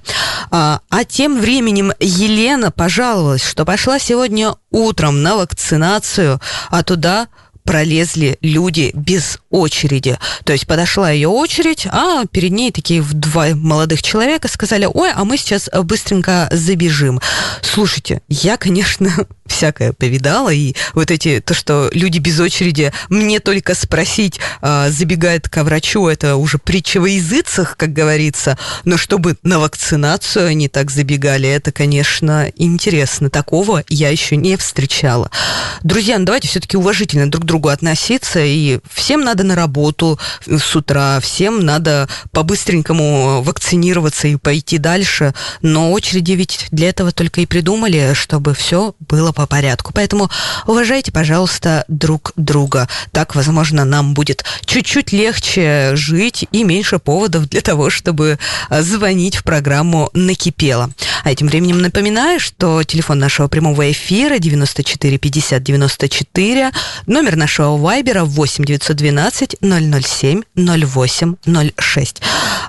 А, 0.50 0.80
а 0.90 1.04
тем 1.04 1.40
временем 1.40 1.92
Елена 2.00 2.70
пожаловалась, 2.70 3.44
что 3.44 3.64
пошла 3.64 3.98
сегодня 3.98 4.54
утром 4.76 5.22
на 5.22 5.36
вакцинацию, 5.36 6.40
а 6.70 6.82
туда 6.82 7.28
пролезли 7.66 8.38
люди 8.40 8.92
без 8.94 9.40
очереди. 9.50 10.18
То 10.44 10.52
есть 10.52 10.66
подошла 10.66 11.10
ее 11.10 11.28
очередь, 11.28 11.86
а 11.90 12.24
перед 12.26 12.52
ней 12.52 12.70
такие 12.70 13.02
два 13.02 13.48
молодых 13.54 14.02
человека 14.02 14.48
сказали, 14.48 14.88
ой, 14.92 15.10
а 15.12 15.24
мы 15.24 15.36
сейчас 15.36 15.68
быстренько 15.82 16.48
забежим. 16.52 17.20
Слушайте, 17.62 18.22
я, 18.28 18.56
конечно, 18.56 19.10
всякое 19.46 19.92
повидала, 19.92 20.50
и 20.50 20.74
вот 20.94 21.10
эти, 21.10 21.40
то, 21.40 21.54
что 21.54 21.90
люди 21.92 22.18
без 22.18 22.38
очереди, 22.40 22.92
мне 23.08 23.40
только 23.40 23.74
спросить, 23.74 24.38
а, 24.60 24.90
забегает 24.90 25.48
к 25.48 25.62
врачу, 25.62 26.08
это 26.08 26.36
уже 26.36 26.58
притча 26.58 27.00
во 27.00 27.08
языцах, 27.08 27.76
как 27.76 27.92
говорится, 27.92 28.58
но 28.84 28.96
чтобы 28.96 29.36
на 29.42 29.58
вакцинацию 29.58 30.46
они 30.46 30.68
так 30.68 30.90
забегали, 30.90 31.48
это, 31.48 31.72
конечно, 31.72 32.50
интересно. 32.56 33.30
Такого 33.30 33.82
я 33.88 34.10
еще 34.10 34.36
не 34.36 34.56
встречала. 34.56 35.30
Друзья, 35.82 36.18
ну 36.18 36.24
давайте 36.24 36.48
все-таки 36.48 36.76
уважительно 36.76 37.30
друг 37.30 37.44
к 37.44 37.46
другу 37.56 37.70
относиться, 37.70 38.40
и 38.44 38.80
всем 38.92 39.22
надо 39.22 39.42
на 39.42 39.54
работу 39.54 40.18
с 40.46 40.76
утра, 40.76 41.18
всем 41.20 41.64
надо 41.64 42.06
по-быстренькому 42.32 43.42
вакцинироваться 43.42 44.28
и 44.28 44.36
пойти 44.36 44.76
дальше, 44.76 45.32
но 45.62 45.90
очереди 45.92 46.32
ведь 46.32 46.66
для 46.70 46.90
этого 46.90 47.12
только 47.12 47.40
и 47.40 47.46
придумали, 47.46 48.12
чтобы 48.12 48.52
все 48.52 48.94
было 49.00 49.32
по 49.32 49.46
порядку. 49.46 49.92
Поэтому 49.94 50.28
уважайте, 50.66 51.12
пожалуйста, 51.12 51.86
друг 51.88 52.32
друга. 52.36 52.88
Так, 53.10 53.34
возможно, 53.34 53.86
нам 53.86 54.12
будет 54.12 54.44
чуть-чуть 54.66 55.12
легче 55.12 55.92
жить 55.94 56.46
и 56.52 56.62
меньше 56.62 56.98
поводов 56.98 57.48
для 57.48 57.62
того, 57.62 57.88
чтобы 57.88 58.38
звонить 58.68 59.36
в 59.36 59.44
программу 59.44 60.10
«Накипело». 60.12 60.90
А 61.24 61.32
этим 61.32 61.46
временем 61.46 61.80
напоминаю, 61.80 62.38
что 62.38 62.82
телефон 62.82 63.18
нашего 63.18 63.48
прямого 63.48 63.90
эфира 63.90 64.38
94 64.38 65.16
50 65.16 65.62
94, 65.62 66.70
номер 67.06 67.36
нашего 67.36 67.45
вайбера 67.58 68.24
8 68.24 68.64
912 68.64 69.56
007 69.60 70.42
08 70.54 71.34
06. 71.78 72.22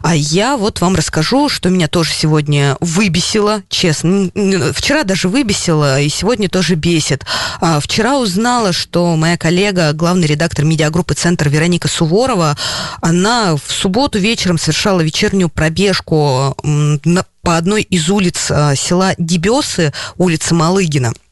А 0.03 0.15
я 0.15 0.57
вот 0.57 0.81
вам 0.81 0.95
расскажу, 0.95 1.49
что 1.49 1.69
меня 1.69 1.87
тоже 1.87 2.13
сегодня 2.13 2.77
выбесило, 2.79 3.63
честно. 3.69 4.29
Вчера 4.73 5.03
даже 5.03 5.29
выбесило, 5.29 5.99
и 5.99 6.09
сегодня 6.09 6.49
тоже 6.49 6.75
бесит. 6.75 7.25
А, 7.59 7.79
вчера 7.79 8.17
узнала, 8.17 8.73
что 8.73 9.15
моя 9.15 9.37
коллега, 9.37 9.93
главный 9.93 10.27
редактор 10.27 10.65
медиагруппы 10.65 11.13
«Центр» 11.13 11.49
Вероника 11.49 11.87
Суворова, 11.87 12.57
она 13.01 13.55
в 13.55 13.71
субботу 13.71 14.19
вечером 14.19 14.57
совершала 14.57 15.01
вечернюю 15.01 15.49
пробежку 15.49 16.55
на, 16.63 17.25
по 17.41 17.57
одной 17.57 17.83
из 17.83 18.09
улиц 18.09 18.47
а, 18.49 18.75
села 18.75 19.13
Дебесы, 19.17 19.93
улица 20.17 20.53
Малыгина– 20.53 21.13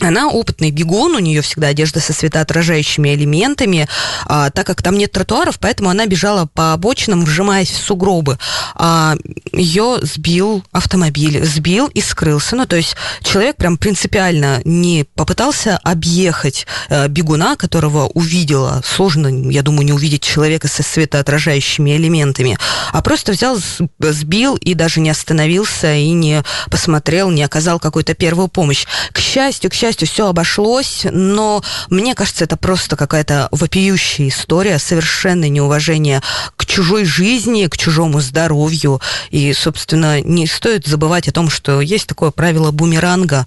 она 0.00 0.28
опытный 0.28 0.70
бегун, 0.70 1.14
у 1.14 1.18
нее 1.18 1.42
всегда 1.42 1.68
одежда 1.68 2.00
со 2.00 2.12
светоотражающими 2.12 3.14
элементами, 3.14 3.88
а, 4.26 4.50
так 4.50 4.66
как 4.66 4.82
там 4.82 4.96
нет 4.96 5.12
тротуаров, 5.12 5.58
поэтому 5.58 5.90
она 5.90 6.06
бежала 6.06 6.46
по 6.46 6.72
обочинам, 6.72 7.24
вжимаясь 7.24 7.70
в 7.70 7.76
сугробы. 7.76 8.38
А, 8.74 9.16
ее 9.52 9.98
сбил 10.02 10.64
автомобиль, 10.72 11.44
сбил 11.44 11.88
и 11.88 12.00
скрылся. 12.00 12.56
Ну, 12.56 12.66
то 12.66 12.76
есть 12.76 12.96
человек 13.22 13.56
прям 13.56 13.76
принципиально 13.76 14.60
не 14.64 15.04
попытался 15.14 15.78
объехать 15.78 16.66
а, 16.88 17.08
бегуна, 17.08 17.56
которого 17.56 18.06
увидела. 18.06 18.82
Сложно, 18.84 19.50
я 19.50 19.62
думаю, 19.62 19.84
не 19.84 19.92
увидеть 19.92 20.22
человека 20.22 20.68
со 20.68 20.82
светоотражающими 20.82 21.96
элементами, 21.96 22.56
а 22.92 23.02
просто 23.02 23.32
взял, 23.32 23.58
сбил 23.98 24.56
и 24.56 24.74
даже 24.74 25.00
не 25.00 25.10
остановился 25.10 25.94
и 25.94 26.10
не 26.10 26.42
посмотрел, 26.70 27.30
не 27.30 27.42
оказал 27.42 27.80
какую-то 27.80 28.14
первую 28.14 28.48
помощь. 28.48 28.86
К 29.12 29.18
счастью, 29.18 29.70
к 29.70 29.74
счастью, 29.74 29.87
счастью, 29.88 30.08
все 30.08 30.28
обошлось, 30.28 31.06
но 31.10 31.62
мне 31.88 32.14
кажется, 32.14 32.44
это 32.44 32.56
просто 32.56 32.96
какая-то 32.96 33.48
вопиющая 33.52 34.28
история, 34.28 34.78
совершенное 34.78 35.48
неуважение 35.48 36.22
к 36.56 36.66
чужой 36.66 37.06
жизни, 37.06 37.66
к 37.66 37.76
чужому 37.78 38.20
здоровью. 38.20 39.00
И, 39.30 39.52
собственно, 39.54 40.20
не 40.20 40.46
стоит 40.46 40.86
забывать 40.86 41.26
о 41.28 41.32
том, 41.32 41.48
что 41.48 41.80
есть 41.80 42.06
такое 42.06 42.30
правило 42.30 42.70
бумеранга. 42.70 43.46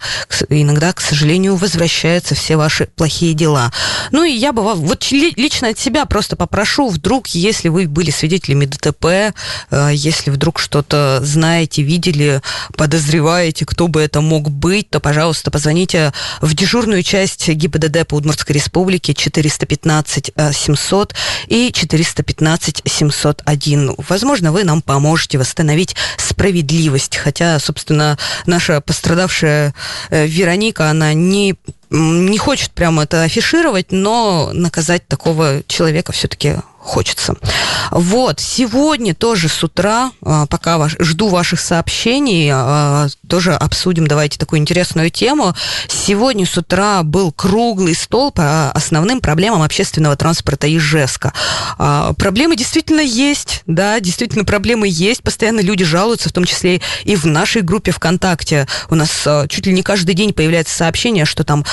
Иногда, 0.50 0.94
к 0.94 1.02
сожалению, 1.02 1.56
возвращаются 1.58 2.34
все 2.34 2.58
ваши 2.58 2.88
плохие 2.96 3.36
дела. 3.36 3.72
Ну 4.12 4.24
и 4.24 4.32
я 4.32 4.52
бы 4.52 4.64
вот 4.74 5.12
лично 5.12 5.70
от 5.70 5.78
себя 5.78 6.06
просто 6.06 6.36
попрошу, 6.36 6.90
вдруг, 6.90 7.28
если 7.28 7.70
вы 7.70 7.88
были 7.88 8.10
свидетелями 8.10 8.66
ДТП, 8.66 9.06
э, 9.06 9.90
если 9.94 10.32
вдруг 10.32 10.60
что-то 10.60 11.20
знаете, 11.22 11.84
видели, 11.84 12.42
подозреваете, 12.76 13.66
кто 13.66 13.88
бы 13.88 14.02
это 14.02 14.22
мог 14.22 14.50
быть, 14.50 14.90
то, 14.90 15.00
пожалуйста, 15.00 15.52
позвоните 15.52 16.14
в 16.40 16.54
дежурную 16.54 17.04
часть 17.04 17.50
ГИБДД 17.50 18.08
по 18.08 18.16
Удмуртской 18.16 18.56
республике 18.56 19.14
415 19.14 20.32
700 20.54 21.16
и 21.48 21.72
415 21.74 22.82
701. 22.86 23.96
Возможно, 24.10 24.52
вы 24.52 24.64
нам 24.64 24.82
поможете 24.82 25.38
восстановить 25.38 25.96
справедливость, 26.18 27.18
хотя, 27.18 27.60
собственно, 27.60 28.18
наша 28.46 28.82
пострадавшая 28.82 29.74
э, 30.10 30.28
Вероника, 30.28 30.90
она 30.90 31.14
не 31.14 31.56
не 31.94 32.38
хочет 32.38 32.72
прямо 32.72 33.04
это 33.04 33.24
афишировать, 33.24 33.92
но 33.92 34.52
наказать 34.54 35.06
такого 35.08 35.62
человека 35.68 36.14
все-таки 36.14 36.56
хочется. 36.82 37.36
Вот, 37.92 38.40
сегодня 38.40 39.14
тоже 39.14 39.48
с 39.50 39.64
утра, 39.64 40.12
а, 40.24 40.46
пока 40.48 40.78
ваш, 40.78 40.96
жду 41.00 41.28
ваших 41.28 41.60
сообщений, 41.60 42.50
а, 42.52 43.08
тоже 43.28 43.54
обсудим, 43.54 44.08
давайте, 44.08 44.40
такую 44.40 44.60
интересную 44.60 45.12
тему. 45.12 45.54
Сегодня 45.88 46.46
с 46.46 46.58
утра 46.58 47.04
был 47.04 47.32
круглый 47.32 47.96
стол 47.96 48.32
по 48.32 48.72
основным 48.72 49.22
проблемам 49.22 49.62
общественного 49.62 50.16
транспорта 50.16 50.68
Ижевска. 50.76 51.34
А, 51.78 52.14
проблемы 52.14 52.56
действительно 52.56 53.02
есть, 53.02 53.62
да, 53.68 54.00
действительно 54.00 54.44
проблемы 54.44 54.88
есть, 54.90 55.22
постоянно 55.22 55.60
люди 55.60 55.86
жалуются, 55.86 56.30
в 56.30 56.34
том 56.34 56.46
числе 56.46 56.82
и 57.04 57.16
в 57.16 57.26
нашей 57.26 57.62
группе 57.62 57.92
ВКонтакте. 57.92 58.68
У 58.90 58.96
нас 58.96 59.28
чуть 59.50 59.68
ли 59.68 59.74
не 59.74 59.84
каждый 59.84 60.16
день 60.16 60.34
появляется 60.34 60.76
сообщение, 60.76 61.26
что 61.26 61.44
там 61.44 61.64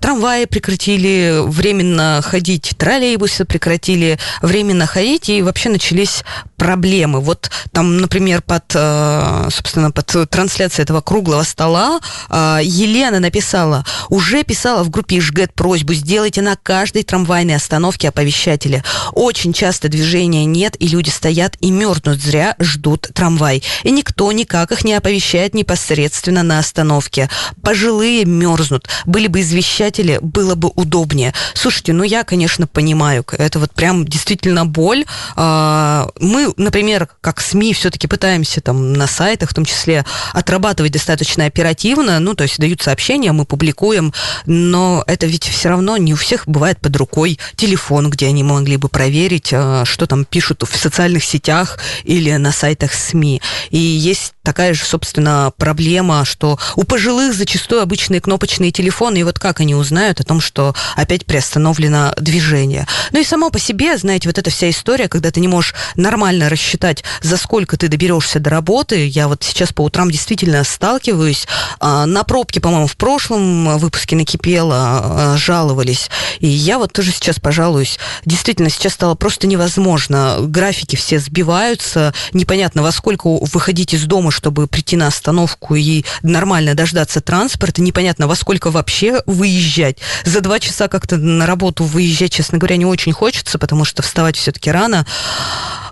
трамваи 0.00 0.46
прекратили 0.46 1.36
временно 1.44 2.20
ходить, 2.24 2.74
троллейбусы 2.76 3.44
прекратили 3.44 4.18
временно 4.42 4.55
временно 4.56 4.86
ходить, 4.86 5.28
и 5.28 5.42
вообще 5.42 5.68
начались 5.68 6.24
проблемы. 6.56 7.20
Вот 7.20 7.50
там, 7.72 7.98
например, 7.98 8.42
под, 8.42 8.64
э, 8.74 9.48
собственно, 9.50 9.90
под 9.90 10.30
трансляцией 10.30 10.84
этого 10.84 11.00
круглого 11.00 11.42
стола 11.42 12.00
э, 12.28 12.60
Елена 12.62 13.20
написала, 13.20 13.84
уже 14.08 14.42
писала 14.42 14.82
в 14.82 14.90
группе 14.90 15.18
Ижгэт 15.18 15.52
просьбу, 15.54 15.94
сделайте 15.94 16.42
на 16.42 16.56
каждой 16.56 17.02
трамвайной 17.02 17.56
остановке 17.56 18.08
оповещатели. 18.08 18.82
Очень 19.12 19.52
часто 19.52 19.88
движения 19.88 20.44
нет, 20.44 20.76
и 20.78 20.88
люди 20.88 21.10
стоят 21.10 21.56
и 21.60 21.70
мерзнут 21.70 22.20
зря, 22.20 22.56
ждут 22.58 23.08
трамвай. 23.14 23.62
И 23.82 23.90
никто 23.90 24.30
никак 24.32 24.72
их 24.72 24.84
не 24.84 24.94
оповещает 24.94 25.54
непосредственно 25.54 26.42
на 26.42 26.58
остановке. 26.58 27.28
Пожилые 27.62 28.24
мерзнут. 28.24 28.88
Были 29.04 29.26
бы 29.26 29.40
извещатели, 29.40 30.18
было 30.20 30.54
бы 30.54 30.70
удобнее. 30.74 31.34
Слушайте, 31.54 31.92
ну 31.92 32.02
я, 32.02 32.24
конечно, 32.24 32.66
понимаю, 32.66 33.24
это 33.32 33.58
вот 33.58 33.72
прям 33.72 34.06
действительно 34.06 34.66
боль. 34.66 35.04
А, 35.36 36.08
например, 36.56 37.08
как 37.20 37.40
СМИ 37.40 37.74
все-таки 37.74 38.06
пытаемся 38.06 38.60
там 38.60 38.92
на 38.92 39.06
сайтах, 39.06 39.50
в 39.50 39.54
том 39.54 39.64
числе, 39.64 40.04
отрабатывать 40.32 40.92
достаточно 40.92 41.46
оперативно, 41.46 42.18
ну, 42.20 42.34
то 42.34 42.44
есть 42.44 42.58
дают 42.58 42.82
сообщения, 42.82 43.32
мы 43.32 43.44
публикуем, 43.44 44.12
но 44.46 45.04
это 45.06 45.26
ведь 45.26 45.44
все 45.44 45.68
равно 45.68 45.96
не 45.96 46.14
у 46.14 46.16
всех 46.16 46.46
бывает 46.46 46.80
под 46.80 46.96
рукой 46.96 47.38
телефон, 47.56 48.10
где 48.10 48.26
они 48.26 48.42
могли 48.42 48.76
бы 48.76 48.88
проверить, 48.88 49.50
а, 49.52 49.84
что 49.84 50.06
там 50.06 50.24
пишут 50.24 50.62
в 50.62 50.76
социальных 50.76 51.24
сетях 51.24 51.78
или 52.04 52.30
на 52.32 52.52
сайтах 52.52 52.92
СМИ. 52.94 53.40
И 53.70 53.78
есть 53.78 54.34
такая 54.42 54.74
же, 54.74 54.84
собственно, 54.84 55.52
проблема, 55.56 56.24
что 56.24 56.58
у 56.76 56.84
пожилых 56.84 57.34
зачастую 57.34 57.82
обычные 57.82 58.20
кнопочные 58.20 58.70
телефоны, 58.70 59.18
и 59.18 59.22
вот 59.24 59.38
как 59.38 59.60
они 59.60 59.74
узнают 59.74 60.20
о 60.20 60.24
том, 60.24 60.40
что 60.40 60.74
опять 60.94 61.26
приостановлено 61.26 62.14
движение. 62.16 62.86
Ну 63.10 63.20
и 63.20 63.24
само 63.24 63.50
по 63.50 63.58
себе, 63.58 63.98
знаете, 63.98 64.28
вот 64.28 64.38
эта 64.38 64.50
вся 64.50 64.70
история, 64.70 65.08
когда 65.08 65.30
ты 65.30 65.40
не 65.40 65.48
можешь 65.48 65.74
нормально 65.96 66.35
рассчитать, 66.44 67.04
за 67.22 67.36
сколько 67.36 67.76
ты 67.76 67.88
доберешься 67.88 68.40
до 68.40 68.50
работы. 68.50 69.06
Я 69.06 69.28
вот 69.28 69.42
сейчас 69.42 69.72
по 69.72 69.82
утрам 69.82 70.10
действительно 70.10 70.62
сталкиваюсь. 70.64 71.46
А, 71.80 72.06
на 72.06 72.22
пробке, 72.24 72.60
по-моему, 72.60 72.86
в 72.86 72.96
прошлом 72.96 73.78
выпуске 73.78 74.16
накипело, 74.16 74.76
а, 74.76 75.36
жаловались. 75.36 76.10
И 76.40 76.46
я 76.46 76.78
вот 76.78 76.92
тоже 76.92 77.12
сейчас 77.12 77.40
пожалуюсь. 77.40 77.98
Действительно, 78.24 78.70
сейчас 78.70 78.94
стало 78.94 79.14
просто 79.14 79.46
невозможно. 79.46 80.36
Графики 80.40 80.96
все 80.96 81.18
сбиваются. 81.18 82.14
Непонятно, 82.32 82.82
во 82.82 82.92
сколько 82.92 83.28
выходить 83.28 83.94
из 83.94 84.04
дома, 84.04 84.30
чтобы 84.30 84.66
прийти 84.66 84.96
на 84.96 85.06
остановку 85.06 85.74
и 85.74 86.04
нормально 86.22 86.74
дождаться 86.74 87.20
транспорта. 87.20 87.82
Непонятно, 87.82 88.26
во 88.26 88.34
сколько 88.34 88.70
вообще 88.70 89.22
выезжать. 89.26 89.98
За 90.24 90.40
два 90.40 90.60
часа 90.60 90.88
как-то 90.88 91.16
на 91.16 91.46
работу 91.46 91.84
выезжать, 91.84 92.32
честно 92.32 92.58
говоря, 92.58 92.76
не 92.76 92.86
очень 92.86 93.12
хочется, 93.12 93.58
потому 93.58 93.84
что 93.84 94.02
вставать 94.02 94.36
все-таки 94.36 94.70
рано. 94.70 95.06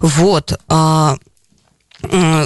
Вот. 0.00 0.33
А, 0.68 1.16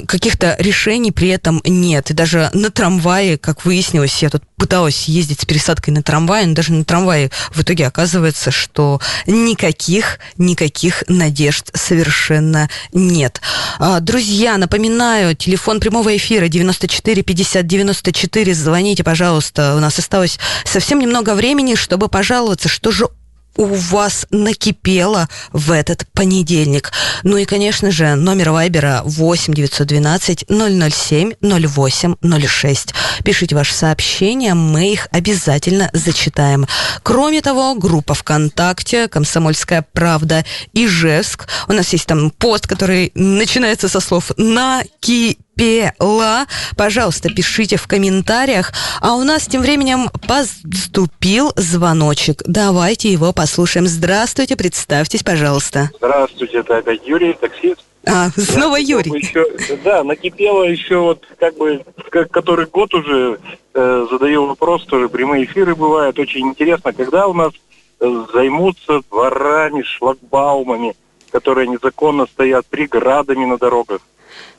каких-то 0.07 0.57
решений 0.59 1.13
при 1.13 1.29
этом 1.29 1.61
нет. 1.65 2.11
И 2.11 2.15
даже 2.15 2.51
на 2.53 2.71
трамвае, 2.71 3.39
как 3.39 3.65
выяснилось, 3.65 4.23
я 4.23 4.31
тут 4.31 4.43
пыталась 4.57 5.05
ездить 5.05 5.41
с 5.41 5.45
пересадкой 5.45 5.95
на 5.95 6.03
трамвае, 6.03 6.47
но 6.47 6.55
даже 6.55 6.73
на 6.73 6.85
трамвае 6.85 7.31
в 7.51 7.63
итоге 7.63 7.87
оказывается, 7.87 8.51
что 8.51 9.01
никаких, 9.27 10.19
никаких 10.37 11.05
надежд 11.09 11.71
совершенно 11.75 12.69
нет. 12.93 13.41
А, 13.79 14.01
друзья, 14.01 14.57
напоминаю, 14.57 15.35
телефон 15.35 15.81
прямого 15.81 16.17
эфира 16.17 16.49
94 16.49 17.23
50 17.23 17.67
94, 17.67 18.55
звоните, 18.55 19.05
пожалуйста. 19.05 19.77
У 19.77 19.81
нас 19.81 19.99
осталось 19.99 20.39
совсем 20.65 20.99
немного 20.99 21.35
времени, 21.35 21.75
чтобы 21.75 22.09
пожаловаться, 22.09 22.69
что 22.69 22.91
же 22.91 23.09
у 23.59 23.67
вас 23.67 24.27
накипело 24.31 25.29
в 25.53 25.73
этот 25.73 26.07
понедельник. 26.13 26.93
Ну 27.25 27.37
и, 27.37 27.45
конечно 27.45 27.91
же, 27.91 28.15
номер 28.15 28.53
Вайбера 28.53 29.03
8 29.05 29.53
912 29.53 30.47
007 30.49 31.33
08 31.43 32.15
06. 32.49 32.95
Пишите 33.25 33.55
ваши 33.57 33.75
сообщения, 33.75 34.55
мы 34.55 34.93
их 34.93 35.09
обязательно 35.11 35.91
зачитаем. 35.93 36.67
Кроме 37.03 37.43
того, 37.43 37.75
группа 37.75 38.15
ВКонтакте 38.15 39.09
«Комсомольская 39.09 39.85
правда» 39.93 40.45
Ижевск. 40.73 41.49
У 41.67 41.73
нас 41.73 41.93
есть 41.93 42.07
там 42.07 42.31
пост, 42.31 42.67
который 42.69 43.11
начинается 43.15 43.89
со 43.89 44.01
слов 44.01 44.31
«накипело» 44.37 45.48
пела. 45.59 46.47
Пожалуйста, 46.77 47.29
пишите 47.29 47.77
в 47.77 47.87
комментариях. 47.87 48.73
А 49.01 49.17
у 49.17 49.25
нас 49.25 49.47
тем 49.47 49.61
временем 49.61 50.09
поступил 50.27 51.53
звоночек. 51.57 52.43
Давайте 52.47 53.11
его 53.13 53.33
послушаем. 53.33 53.87
Здравствуйте, 53.87 54.57
представьтесь, 54.57 55.23
пожалуйста. 55.23 55.91
Здравствуйте, 55.99 56.59
это 56.59 56.79
опять 56.79 57.07
Юрий, 57.07 57.35
таксист. 57.35 57.85
А, 58.07 58.31
снова 58.37 58.77
Я 58.77 58.97
Юрий. 58.97 59.11
Еще, 59.19 59.45
да, 59.85 60.03
накипело 60.05 60.63
еще 60.63 60.99
вот 60.99 61.27
как 61.39 61.57
бы 61.59 61.85
как, 62.11 62.31
который 62.31 62.67
год 62.67 62.95
уже 62.95 63.39
э, 63.75 64.07
задаю 64.11 64.47
вопрос, 64.47 64.85
тоже 64.85 65.09
прямые 65.09 65.45
эфиры 65.45 65.75
бывают. 65.75 66.19
Очень 66.19 66.49
интересно, 66.49 66.93
когда 66.93 67.27
у 67.27 67.35
нас 67.35 67.53
э, 68.01 68.25
займутся 68.33 69.01
дворами, 69.11 69.83
шлагбаумами, 69.83 70.95
которые 71.33 71.67
незаконно 71.67 72.27
стоят, 72.27 72.65
преградами 72.67 73.45
на 73.45 73.59
дорогах. 73.59 74.01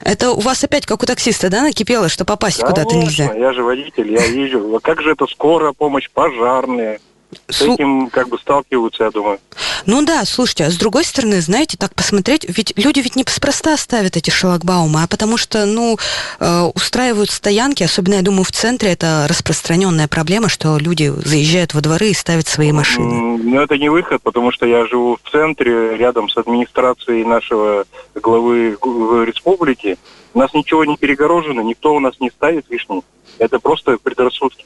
Это 0.02 0.32
у 0.32 0.40
вас 0.40 0.64
опять, 0.64 0.86
как 0.86 1.04
у 1.04 1.06
таксиста, 1.06 1.50
да, 1.50 1.62
накипело, 1.62 2.10
что 2.10 2.26
попасть 2.26 2.62
куда-то 2.62 2.96
нельзя? 2.96 3.34
я 3.34 3.54
же 3.54 3.64
водитель, 3.64 4.12
я 4.12 4.24
езжу. 4.24 4.80
Как 4.82 5.02
же 5.02 5.12
это 5.12 5.28
скорая 5.28 5.74
помощь, 5.74 6.10
пожарные? 6.10 7.00
С 7.48 7.62
этим 7.62 8.10
как 8.10 8.30
бы 8.30 8.40
сталкиваются, 8.40 9.04
я 9.04 9.12
думаю. 9.12 9.40
Ну 9.86 10.04
да, 10.04 10.26
слушайте, 10.26 10.66
а 10.66 10.72
с 10.72 10.78
другой 10.78 11.04
стороны, 11.04 11.42
знаете, 11.42 11.78
так 11.78 11.94
посмотреть, 11.94 12.46
ведь 12.48 12.74
люди 12.76 13.00
ведь 13.00 13.16
не 13.16 13.24
неспроста 13.40 13.78
ставят 13.78 14.18
эти 14.18 14.30
шлагбаумы, 14.30 15.04
а 15.04 15.08
потому 15.08 15.38
что, 15.38 15.66
ну, 15.66 15.98
э, 16.40 16.62
устраивают 16.76 17.30
стоянки, 17.30 17.84
особенно, 17.84 18.16
я 18.16 18.22
думаю, 18.22 18.44
в 18.44 18.52
центре 18.52 18.92
это 18.92 19.28
распространенная 19.30 20.08
проблема, 20.08 20.50
что 20.50 20.78
люди 20.78 21.12
заезжают 21.24 21.74
во 21.74 21.82
дворы 21.82 22.10
и 22.10 22.14
ставят 22.14 22.48
свои 22.48 22.72
машины. 22.72 23.38
Ну, 23.38 23.62
это 23.62 23.78
не 23.78 23.90
выход, 23.90 24.22
потому 24.22 24.52
что 24.52 24.66
я 24.66 24.86
живу 24.88 25.18
в 25.24 25.30
центре, 25.32 25.96
рядом 25.96 26.28
с 26.30 26.38
администрацией 26.38 27.24
нашего 27.24 27.86
главы 28.16 28.78
республики. 29.26 29.98
У 30.34 30.40
нас 30.40 30.54
ничего 30.54 30.84
не 30.86 30.98
перегорожено, 30.98 31.62
никто 31.62 31.96
у 31.96 32.00
нас 32.00 32.20
не 32.20 32.30
ставит 32.30 32.66
лишний. 32.70 33.02
Это 33.38 33.60
просто 33.60 33.98
предрассудки. 33.98 34.66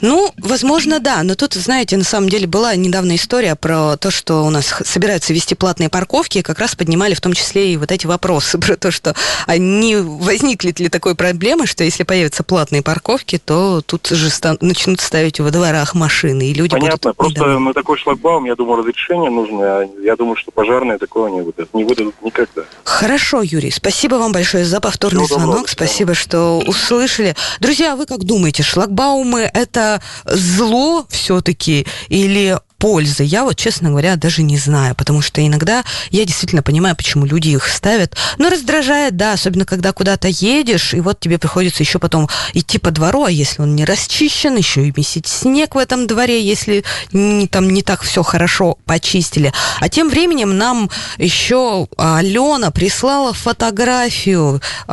Ну, 0.00 0.32
возможно, 0.38 1.00
да. 1.00 1.22
Но 1.22 1.34
тут, 1.34 1.54
знаете, 1.54 1.96
на 1.96 2.04
самом 2.04 2.28
деле 2.28 2.46
была 2.46 2.74
недавно 2.76 3.16
история 3.16 3.54
про 3.56 3.96
то, 3.96 4.10
что 4.10 4.44
у 4.44 4.50
нас 4.50 4.74
собираются 4.84 5.32
вести 5.32 5.54
платные 5.54 5.88
парковки, 5.88 6.38
и 6.38 6.42
как 6.42 6.58
раз 6.58 6.74
поднимали 6.74 7.14
в 7.14 7.20
том 7.20 7.32
числе 7.32 7.72
и 7.72 7.76
вот 7.76 7.90
эти 7.90 8.06
вопросы 8.06 8.58
про 8.58 8.76
то, 8.76 8.90
что 8.90 9.14
а 9.46 9.58
не 9.58 9.96
возникнет 9.96 10.80
ли 10.80 10.88
такой 10.88 11.14
проблемы, 11.14 11.66
что 11.66 11.84
если 11.84 12.04
появятся 12.04 12.42
платные 12.42 12.82
парковки, 12.82 13.38
то 13.38 13.82
тут 13.82 14.06
же 14.08 14.30
стан- 14.30 14.58
начнут 14.60 15.00
ставить 15.00 15.40
во 15.40 15.50
дворах 15.50 15.94
машины, 15.94 16.50
и 16.50 16.54
люди 16.54 16.70
Понятно, 16.70 17.10
будут... 17.10 17.16
просто 17.16 17.40
недовольны. 17.40 17.60
на 17.60 17.74
такой 17.74 17.98
шлагбаум, 17.98 18.44
я 18.44 18.54
думаю, 18.54 18.80
разрешение 18.80 19.30
нужно, 19.30 19.58
а 19.62 19.88
я 20.02 20.16
думаю, 20.16 20.36
что 20.36 20.50
пожарные 20.50 20.98
такого 20.98 21.28
не 21.28 21.40
выдадут, 21.42 21.74
не 21.74 21.84
выдадут 21.84 22.14
никогда. 22.22 22.62
Хорошо, 22.84 23.42
Юрий, 23.42 23.70
спасибо 23.70 24.16
вам 24.16 24.32
большое 24.32 24.64
за 24.64 24.80
повторный 24.80 25.24
Всего 25.24 25.38
звонок, 25.38 25.54
доброго, 25.56 25.70
спасибо, 25.70 26.14
что 26.14 26.58
услышали. 26.66 27.34
Друзья, 27.60 27.94
а 27.94 27.96
вы 27.96 28.06
как 28.06 28.24
думаете, 28.24 28.62
шлагбаумы 28.62 29.50
это 29.52 29.87
зло 30.24 31.06
все-таки 31.10 31.86
или 32.08 32.58
пользы? 32.78 33.24
Я 33.24 33.44
вот, 33.44 33.56
честно 33.56 33.90
говоря, 33.90 34.16
даже 34.16 34.42
не 34.42 34.56
знаю, 34.56 34.94
потому 34.94 35.20
что 35.20 35.44
иногда 35.44 35.84
я 36.10 36.24
действительно 36.24 36.62
понимаю, 36.62 36.96
почему 36.96 37.26
люди 37.26 37.50
их 37.50 37.66
ставят. 37.68 38.16
Но 38.38 38.48
раздражает, 38.50 39.16
да, 39.16 39.32
особенно 39.32 39.64
когда 39.64 39.92
куда-то 39.92 40.28
едешь, 40.28 40.94
и 40.94 41.00
вот 41.00 41.20
тебе 41.20 41.38
приходится 41.38 41.82
еще 41.82 41.98
потом 41.98 42.28
идти 42.54 42.78
по 42.78 42.90
двору, 42.90 43.24
а 43.24 43.30
если 43.30 43.62
он 43.62 43.74
не 43.74 43.84
расчищен, 43.84 44.56
еще 44.56 44.86
и 44.86 44.92
месить 44.96 45.26
снег 45.26 45.74
в 45.74 45.78
этом 45.78 46.06
дворе, 46.06 46.40
если 46.40 46.84
не, 47.12 47.48
там 47.48 47.68
не 47.68 47.82
так 47.82 48.02
все 48.02 48.22
хорошо 48.22 48.78
почистили. 48.84 49.52
А 49.80 49.88
тем 49.88 50.08
временем 50.08 50.56
нам 50.56 50.90
еще 51.18 51.88
Алена 51.96 52.70
прислала 52.70 53.32
фотографию 53.32 54.60
э, 54.86 54.90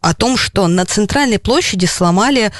о 0.00 0.14
том, 0.16 0.36
что 0.36 0.66
на 0.68 0.86
центральной 0.86 1.38
площади 1.38 1.86
сломали 1.86 2.52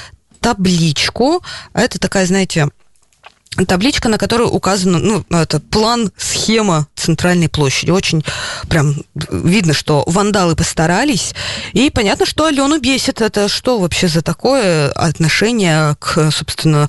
табличку. 0.47 1.43
Это 1.73 1.99
такая, 1.99 2.25
знаете, 2.25 2.69
табличка, 3.67 4.07
на 4.07 4.17
которой 4.17 4.47
указан 4.49 4.93
ну, 4.93 5.25
это 5.29 5.59
план, 5.59 6.09
схема 6.15 6.87
центральной 6.95 7.49
площади. 7.49 7.91
Очень 7.91 8.23
прям 8.69 8.95
видно, 9.29 9.73
что 9.73 10.05
вандалы 10.07 10.55
постарались. 10.55 11.33
И 11.73 11.89
понятно, 11.89 12.25
что 12.25 12.45
Алену 12.45 12.79
бесит. 12.79 13.19
Это 13.19 13.49
что 13.49 13.77
вообще 13.77 14.07
за 14.07 14.21
такое 14.21 14.89
отношение 14.91 15.97
к, 15.99 16.31
собственно, 16.31 16.87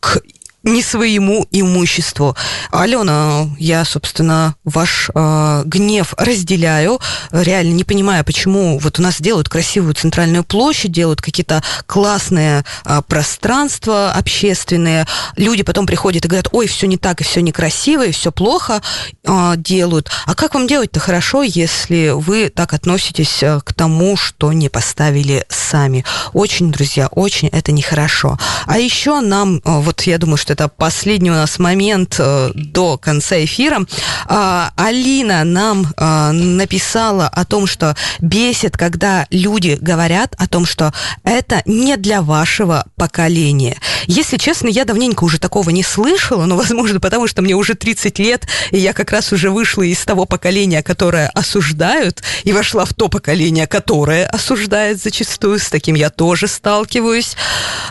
к 0.00 0.20
не 0.64 0.82
своему 0.82 1.46
имуществу. 1.50 2.36
Алена, 2.70 3.48
я, 3.58 3.84
собственно, 3.84 4.56
ваш 4.64 5.10
э, 5.14 5.62
гнев 5.64 6.14
разделяю. 6.16 7.00
Реально 7.30 7.74
не 7.74 7.84
понимаю, 7.84 8.24
почему 8.24 8.78
вот 8.78 8.98
у 8.98 9.02
нас 9.02 9.20
делают 9.20 9.48
красивую 9.48 9.94
центральную 9.94 10.44
площадь, 10.44 10.92
делают 10.92 11.22
какие-то 11.22 11.62
классные 11.86 12.64
э, 12.84 13.02
пространства 13.06 14.10
общественные. 14.12 15.06
Люди 15.36 15.62
потом 15.62 15.86
приходят 15.86 16.24
и 16.24 16.28
говорят, 16.28 16.48
ой, 16.52 16.66
все 16.66 16.86
не 16.86 16.96
так, 16.96 17.20
и 17.20 17.24
все 17.24 17.40
некрасиво, 17.40 18.04
и 18.04 18.12
все 18.12 18.32
плохо 18.32 18.82
э, 19.24 19.54
делают. 19.56 20.10
А 20.26 20.34
как 20.34 20.54
вам 20.54 20.66
делать-то 20.66 20.98
хорошо, 20.98 21.42
если 21.42 22.10
вы 22.14 22.50
так 22.50 22.74
относитесь 22.74 23.42
к 23.64 23.72
тому, 23.74 24.16
что 24.16 24.52
не 24.52 24.68
поставили 24.68 25.46
сами? 25.48 26.04
Очень, 26.32 26.72
друзья, 26.72 27.06
очень 27.08 27.48
это 27.48 27.70
нехорошо. 27.70 28.38
А 28.66 28.78
еще 28.78 29.20
нам, 29.20 29.58
э, 29.58 29.60
вот 29.64 30.02
я 30.02 30.18
думаю, 30.18 30.36
что 30.36 30.57
это 30.58 30.68
последний 30.68 31.30
у 31.30 31.34
нас 31.34 31.60
момент 31.60 32.16
э, 32.18 32.50
до 32.52 32.98
конца 32.98 33.36
эфира. 33.44 33.86
Э, 34.28 34.70
Алина 34.74 35.44
нам 35.44 35.86
э, 35.96 36.30
написала 36.32 37.28
о 37.28 37.44
том, 37.44 37.68
что 37.68 37.94
бесит, 38.18 38.76
когда 38.76 39.28
люди 39.30 39.78
говорят 39.80 40.34
о 40.36 40.48
том, 40.48 40.66
что 40.66 40.92
это 41.22 41.62
не 41.64 41.96
для 41.96 42.22
вашего 42.22 42.86
поколения. 42.96 43.76
Если 44.08 44.36
честно, 44.36 44.66
я 44.66 44.84
давненько 44.84 45.22
уже 45.22 45.38
такого 45.38 45.70
не 45.70 45.84
слышала, 45.84 46.44
но, 46.46 46.56
возможно, 46.56 46.98
потому 46.98 47.28
что 47.28 47.40
мне 47.40 47.54
уже 47.54 47.74
30 47.74 48.18
лет, 48.18 48.48
и 48.72 48.78
я 48.78 48.92
как 48.92 49.12
раз 49.12 49.32
уже 49.32 49.50
вышла 49.50 49.82
из 49.82 50.04
того 50.04 50.24
поколения, 50.24 50.82
которое 50.82 51.28
осуждают, 51.28 52.22
и 52.42 52.52
вошла 52.52 52.84
в 52.84 52.94
то 52.94 53.08
поколение, 53.08 53.68
которое 53.68 54.26
осуждает 54.26 55.00
зачастую. 55.00 55.60
С 55.60 55.70
таким 55.70 55.94
я 55.94 56.10
тоже 56.10 56.48
сталкиваюсь. 56.48 57.36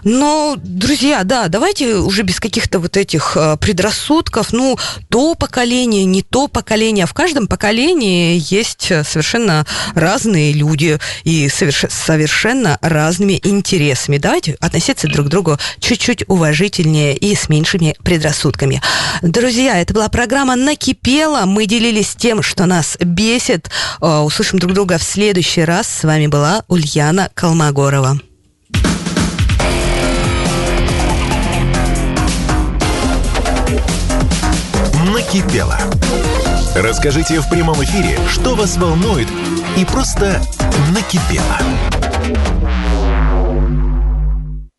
Но, 0.04 0.58
друзья, 0.58 1.24
да, 1.24 1.48
давайте 1.48 1.96
уже 1.96 2.24
без 2.24 2.42
каких 2.42 2.58
каких-то 2.58 2.80
вот 2.80 2.98
этих 2.98 3.38
э, 3.38 3.56
предрассудков, 3.62 4.52
ну, 4.52 4.80
то 5.10 5.36
поколение, 5.36 6.06
не 6.06 6.24
то 6.24 6.48
поколение. 6.48 7.06
В 7.06 7.14
каждом 7.14 7.46
поколении 7.46 8.42
есть 8.50 8.92
совершенно 9.06 9.64
разные 9.94 10.54
люди 10.54 10.98
и 11.24 11.48
соверш... 11.50 11.86
совершенно 11.90 12.80
разными 12.82 13.40
интересами. 13.44 14.18
Давайте 14.18 14.58
относиться 14.60 15.08
друг 15.08 15.28
к 15.28 15.30
другу 15.30 15.60
чуть-чуть 15.80 16.07
уважительнее 16.28 17.16
и 17.16 17.36
с 17.36 17.50
меньшими 17.50 17.96
предрассудками. 18.04 18.82
Друзья, 19.22 19.80
это 19.80 19.94
была 19.94 20.10
программа 20.10 20.56
«Накипела». 20.56 21.46
Мы 21.46 21.66
делились 21.66 22.16
тем, 22.16 22.42
что 22.42 22.66
нас 22.66 22.98
бесит. 23.00 23.70
Э, 24.02 24.20
услышим 24.20 24.60
друг 24.60 24.74
друга 24.74 24.98
в 24.98 25.04
следующий 25.04 25.64
раз. 25.64 25.88
С 25.88 26.04
вами 26.04 26.28
была 26.28 26.64
Ульяна 26.68 27.30
Колмогорова. 27.34 28.20
накипело. 35.18 35.78
Расскажите 36.76 37.40
в 37.42 37.50
прямом 37.50 37.84
эфире, 37.84 38.20
что 38.30 38.56
вас 38.56 38.78
волнует 38.78 39.28
и 39.76 39.84
просто 39.84 40.42
накипело. 40.92 41.58